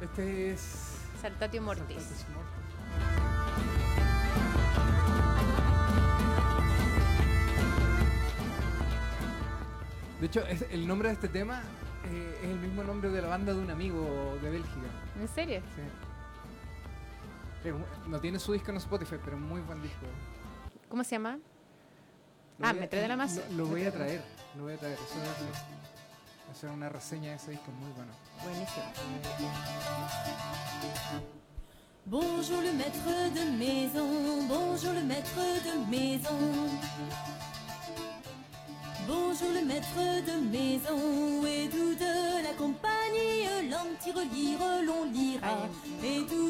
[0.00, 0.96] Este es.
[1.20, 2.02] Saltatio Mortis.
[2.02, 3.68] Saltatis Mortis.
[10.20, 11.62] De hecho, es- el nombre de este tema
[12.04, 14.86] eh, es el mismo nombre de la banda de un amigo de Bélgica.
[15.20, 15.60] ¿En serio?
[15.76, 15.82] Sí.
[18.06, 20.06] No tiene su disco en Spotify, pero es muy buen disco.
[20.88, 21.38] ¿Cómo se llama?
[22.58, 23.42] Lo Ah, Metro de la Masa.
[23.50, 24.22] Lo, lo voy a traer,
[24.56, 24.94] lo voy a traer.
[24.94, 28.10] Eso es- hacer una reseña de ese disco muy bueno.
[28.42, 28.84] Buenísimo.
[32.06, 33.04] Bonjour le maître
[33.34, 36.38] de maison, bonjour le maître de maison.
[39.06, 39.94] Bonjour le maître
[40.26, 45.68] de maison, et tout de la compagnie, l'anti-relire, l'on lira.
[46.02, 46.47] Et tout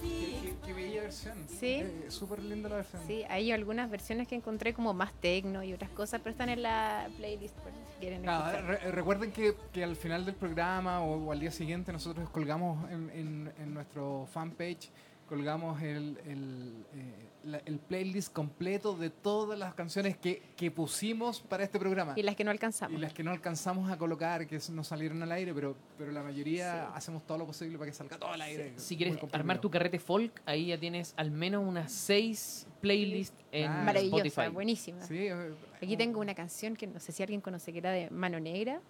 [0.00, 1.34] Qué, qué bella versión.
[1.48, 1.66] Sí.
[1.66, 3.02] Eh, Súper linda la versión.
[3.06, 6.62] Sí, hay algunas versiones que encontré como más tecno y otras cosas, pero están en
[6.62, 8.64] la playlist por si quieren escuchar.
[8.64, 12.90] re- recuerden que, que al final del programa o, o al día siguiente nosotros colgamos
[12.90, 14.90] en, en- en nuestro fanpage,
[15.36, 17.14] colgamos el, el, eh,
[17.44, 22.12] la- el playlist completo de todas las canciones que, que pusimos para este programa.
[22.16, 22.98] Y las que no alcanzamos.
[22.98, 26.22] Y las que no alcanzamos a colocar, que no salieron al aire, pero, pero la
[26.22, 28.74] mayoría hacemos todo lo posible para que salga todo al aire.
[28.76, 33.70] Si quieres armar tu carrete folk, ahí ya tienes al menos unas seis playlists en
[33.70, 34.52] Ah, Maravillosa, Spotify.
[34.54, 35.00] buenísima.
[35.06, 38.10] Sí, eh, Aquí tengo una canción que no sé si alguien conoce que era de
[38.10, 38.80] Mano Negra,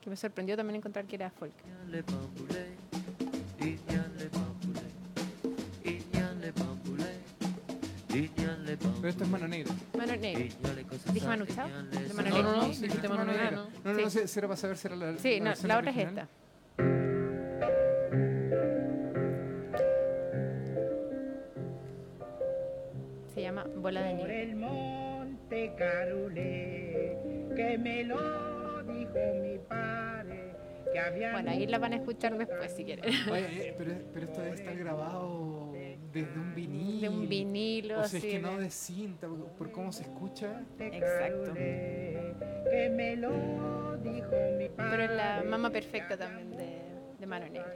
[0.00, 1.52] que me sorprendió también encontrar que era folk.
[9.02, 9.74] Pero esto es Mano Negra.
[9.98, 10.44] Mano Negra.
[11.12, 11.68] ¿Dije y Chao?
[11.68, 12.42] De Mano No, Negra.
[12.42, 13.50] no, no, Sí, dijiste Mano Mano Negra.
[13.50, 14.02] No, no, Sí.
[14.04, 15.96] no, si si era para saber si era la Sí, no, versión la otra es
[15.96, 16.28] original.
[16.28, 17.42] esta.
[23.34, 24.42] Se llama Bola de Nieve.
[24.42, 27.16] el monte Carulé,
[27.56, 30.54] que me lo dijo mi padre,
[30.92, 33.06] que había Bueno, ahí la van a escuchar después si quieren.
[33.30, 35.71] Oye, eh, pero, pero esto debe estar grabado
[36.12, 37.00] desde un vinilo.
[37.00, 40.02] De un vinilo, O sea, es que no de- de cinta, por, por cómo se
[40.02, 40.62] escucha.
[40.78, 41.54] Exacto.
[41.54, 44.90] que me lo dijo mi padre.
[44.90, 46.80] Pero es la mamá perfecta también de,
[47.18, 47.74] de Mano Negra.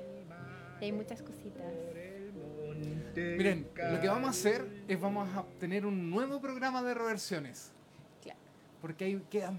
[0.80, 1.64] Y hay muchas cositas.
[3.14, 7.72] Miren, lo que vamos a hacer es vamos a tener un nuevo programa de reversiones.
[8.80, 9.56] Porque hay quedan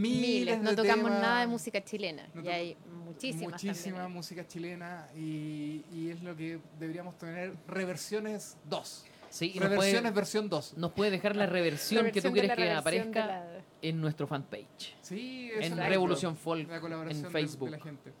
[0.00, 2.28] miles, Miles, no de tocamos temas, nada de música chilena.
[2.34, 4.16] No y hay muchísimas Muchísima también.
[4.16, 9.04] música chilena y, y es lo que deberíamos tener reversiones 2.
[9.30, 10.76] Sí, y reversiones puede- versión 2.
[10.78, 13.46] Nos puede dejar la reversión que tú quieres que aparezca la-
[13.82, 14.94] en nuestro fanpage.
[15.02, 15.76] Sí, En.
[15.76, 17.70] Revolución Folk La colaboración en de- Facebook.
[17.70, 18.12] De, la gente.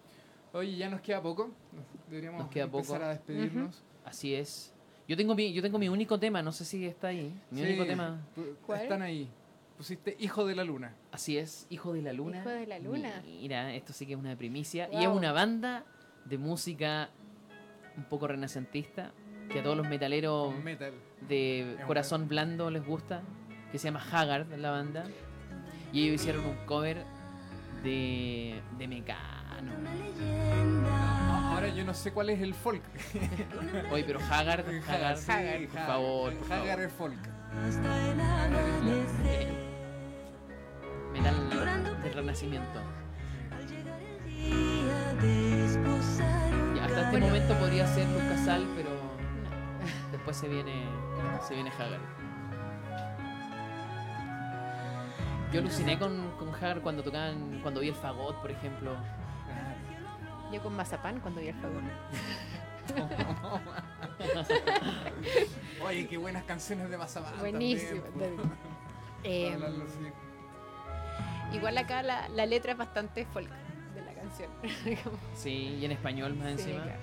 [0.52, 1.50] Oye, ya nos queda poco.
[2.08, 3.04] Deberíamos Nos queda empezar poco.
[3.04, 3.82] a despedirnos.
[4.04, 4.72] Así es.
[5.06, 7.34] Yo tengo mi, yo tengo mi único tema, no sé si está ahí.
[7.50, 8.20] Mi Sí, único tema.
[8.66, 8.80] ¿Cuál?
[8.82, 9.28] Están ahí.
[9.78, 10.92] Pusiste Hijo de la Luna.
[11.12, 12.40] Así es, Hijo de la Luna.
[12.40, 13.22] Hijo de la Luna.
[13.24, 14.88] Mira, esto sí que es una primicia.
[14.92, 15.84] Y es una banda
[16.24, 17.08] de música
[17.96, 19.12] un poco renacentista
[19.50, 20.92] que a todos los metaleros Metal.
[21.28, 23.22] de un corazón blando les gusta.
[23.72, 25.04] Que se llama Haggard la banda.
[25.92, 27.04] Y ellos hicieron un cover
[27.84, 29.72] de, de Mecano.
[31.52, 32.82] Ahora yo no sé cuál es el folk.
[33.92, 37.14] Oye, pero Haggard, Haggard, sí, por favor, por Haggard favor.
[37.14, 37.28] es folk.
[37.66, 39.48] Hasta el amanecer,
[41.12, 41.50] Metal
[42.02, 42.80] del renacimiento.
[43.50, 47.26] al llegar el día de esposar Y hasta este Bueno.
[47.26, 48.90] momento podría ser Luz Casal, pero
[50.12, 50.84] después se viene,
[51.46, 52.00] se viene Haggard.
[55.52, 58.96] Yo aluciné con, con Haggard cuando tocaban, cuando vi el fagot, por ejemplo.
[60.52, 61.82] Yo con mazapán cuando vi el favor.
[65.84, 67.34] Oye, qué buenas canciones de Mazabal.
[67.38, 68.00] Buenísimo.
[68.02, 68.32] también.
[69.24, 70.12] Eh, Hablarlo así.
[71.52, 73.50] Igual acá la, la letra es bastante folk
[73.94, 74.50] de la canción.
[75.34, 76.82] Sí, y en español más Sí, encima.
[76.84, 76.98] claro.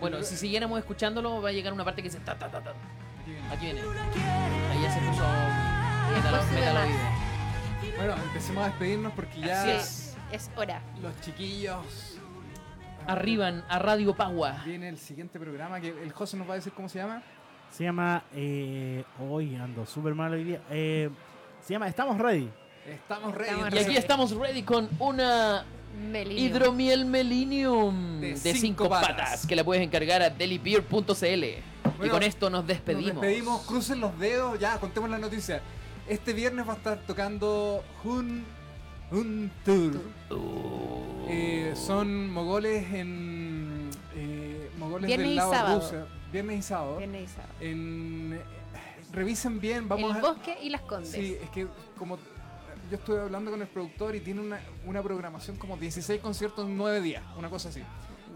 [0.00, 2.72] Bueno, si siguiéramos escuchándolo, va a llegar una parte que dice ta ta ta ta.
[3.50, 3.80] Aquí viene.
[3.80, 4.70] Aquí viene.
[4.72, 5.24] Ahí ya se puso
[6.54, 7.96] metaloide.
[7.96, 10.80] Bueno, empecemos a despedirnos porque ya Así Sí, es hora.
[11.00, 12.18] los chiquillos.
[13.06, 14.62] Arriban a Radio Pagua.
[14.64, 17.22] Viene el siguiente programa que el José nos va a decir cómo se llama.
[17.70, 18.24] Se llama.
[18.34, 20.60] Eh, hoy ando súper mal hoy día.
[20.70, 21.08] Eh,
[21.62, 22.50] se llama Estamos Ready.
[22.86, 23.50] Estamos ready.
[23.50, 23.96] Estamos Y aquí ready.
[23.96, 25.64] estamos ready con una
[26.30, 29.08] hidromiel melinium De de, cinco cinco patas.
[29.16, 29.46] patas.
[29.46, 31.44] que la puedes encargar a delibeer.cl.
[32.04, 33.14] y con esto nos despedimos.
[33.14, 35.60] Nos despedimos, crucen los dedos, ya, contemos la noticia.
[36.08, 38.44] Este viernes va a estar tocando Hun,
[39.10, 40.00] Hun Tour.
[41.28, 43.90] Eh, son mogoles en.
[44.14, 45.80] eh, mogoles Viernes del y lado de sábado.
[45.80, 46.06] Rusia.
[46.32, 46.96] Viernes y sábado.
[46.98, 47.52] Viernes y sábado.
[47.60, 48.40] En, eh,
[49.12, 50.20] revisen bien, vamos el a.
[50.28, 51.10] bosque y las condes.
[51.10, 51.66] Sí, es que
[51.98, 52.18] como
[52.90, 56.76] yo estuve hablando con el productor y tiene una, una programación como 16 conciertos en
[56.76, 57.82] 9 días, una cosa así.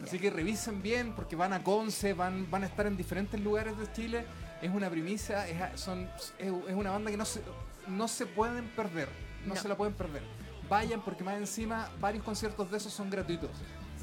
[0.02, 3.76] Así que revisen bien porque van a Conce, van, van a estar en diferentes lugares
[3.76, 4.24] de Chile.
[4.62, 7.42] Es una primicia, es, son, es, es una banda que no se,
[7.86, 9.08] no se pueden perder,
[9.46, 9.60] no, No.
[9.60, 10.22] se la pueden perder.
[10.68, 13.50] Vayan porque más encima varios conciertos de esos son gratuitos.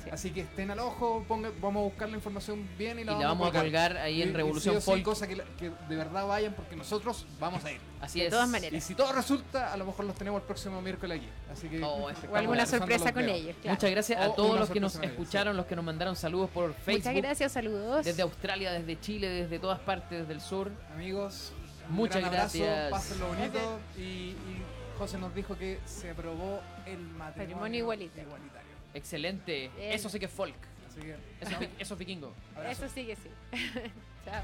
[0.07, 0.13] Sí.
[0.13, 3.19] Así que estén al ojo, ponga- vamos a buscar la información bien y la, Y
[3.19, 5.03] la vamos a colgar ahí en Y- y Revolución sí o sí, Folk.
[5.03, 7.79] cosa que, de verdad vayan porque nosotros vamos a ir.
[8.01, 8.31] Así De es.
[8.31, 8.73] todas maneras.
[8.73, 11.29] Y si todo resulta, a lo mejor los tenemos el próximo miércoles aquí.
[11.51, 13.55] Así que Oh, O alguna sorpresa con ellos.
[13.61, 13.75] claro.
[13.75, 16.49] Muchas gracias a O todos los que nos ellos, escucharon, los que nos mandaron saludos
[16.51, 17.03] por Facebook.
[17.05, 18.05] Muchas gracias, saludos.
[18.05, 20.71] Desde Australia, desde Chile, desde todas partes del sur.
[20.93, 21.51] Amigos,
[21.89, 22.91] un Muchas gran gracias.
[22.91, 23.79] Pásenlo bonito.
[23.97, 24.37] Y, y
[24.99, 27.17] José nos dijo que se aprobó el matrimonio
[27.55, 28.29] Matrimonio igualitario.
[28.97, 29.69] Excelente.
[29.77, 29.91] Bien.
[29.93, 30.55] Eso sí que es folk.
[30.87, 32.33] Así que, Eso, es eso es vikingo.
[32.55, 32.85] abrazo.
[32.85, 33.29] Eso sí que sí.
[34.25, 34.43] Chao.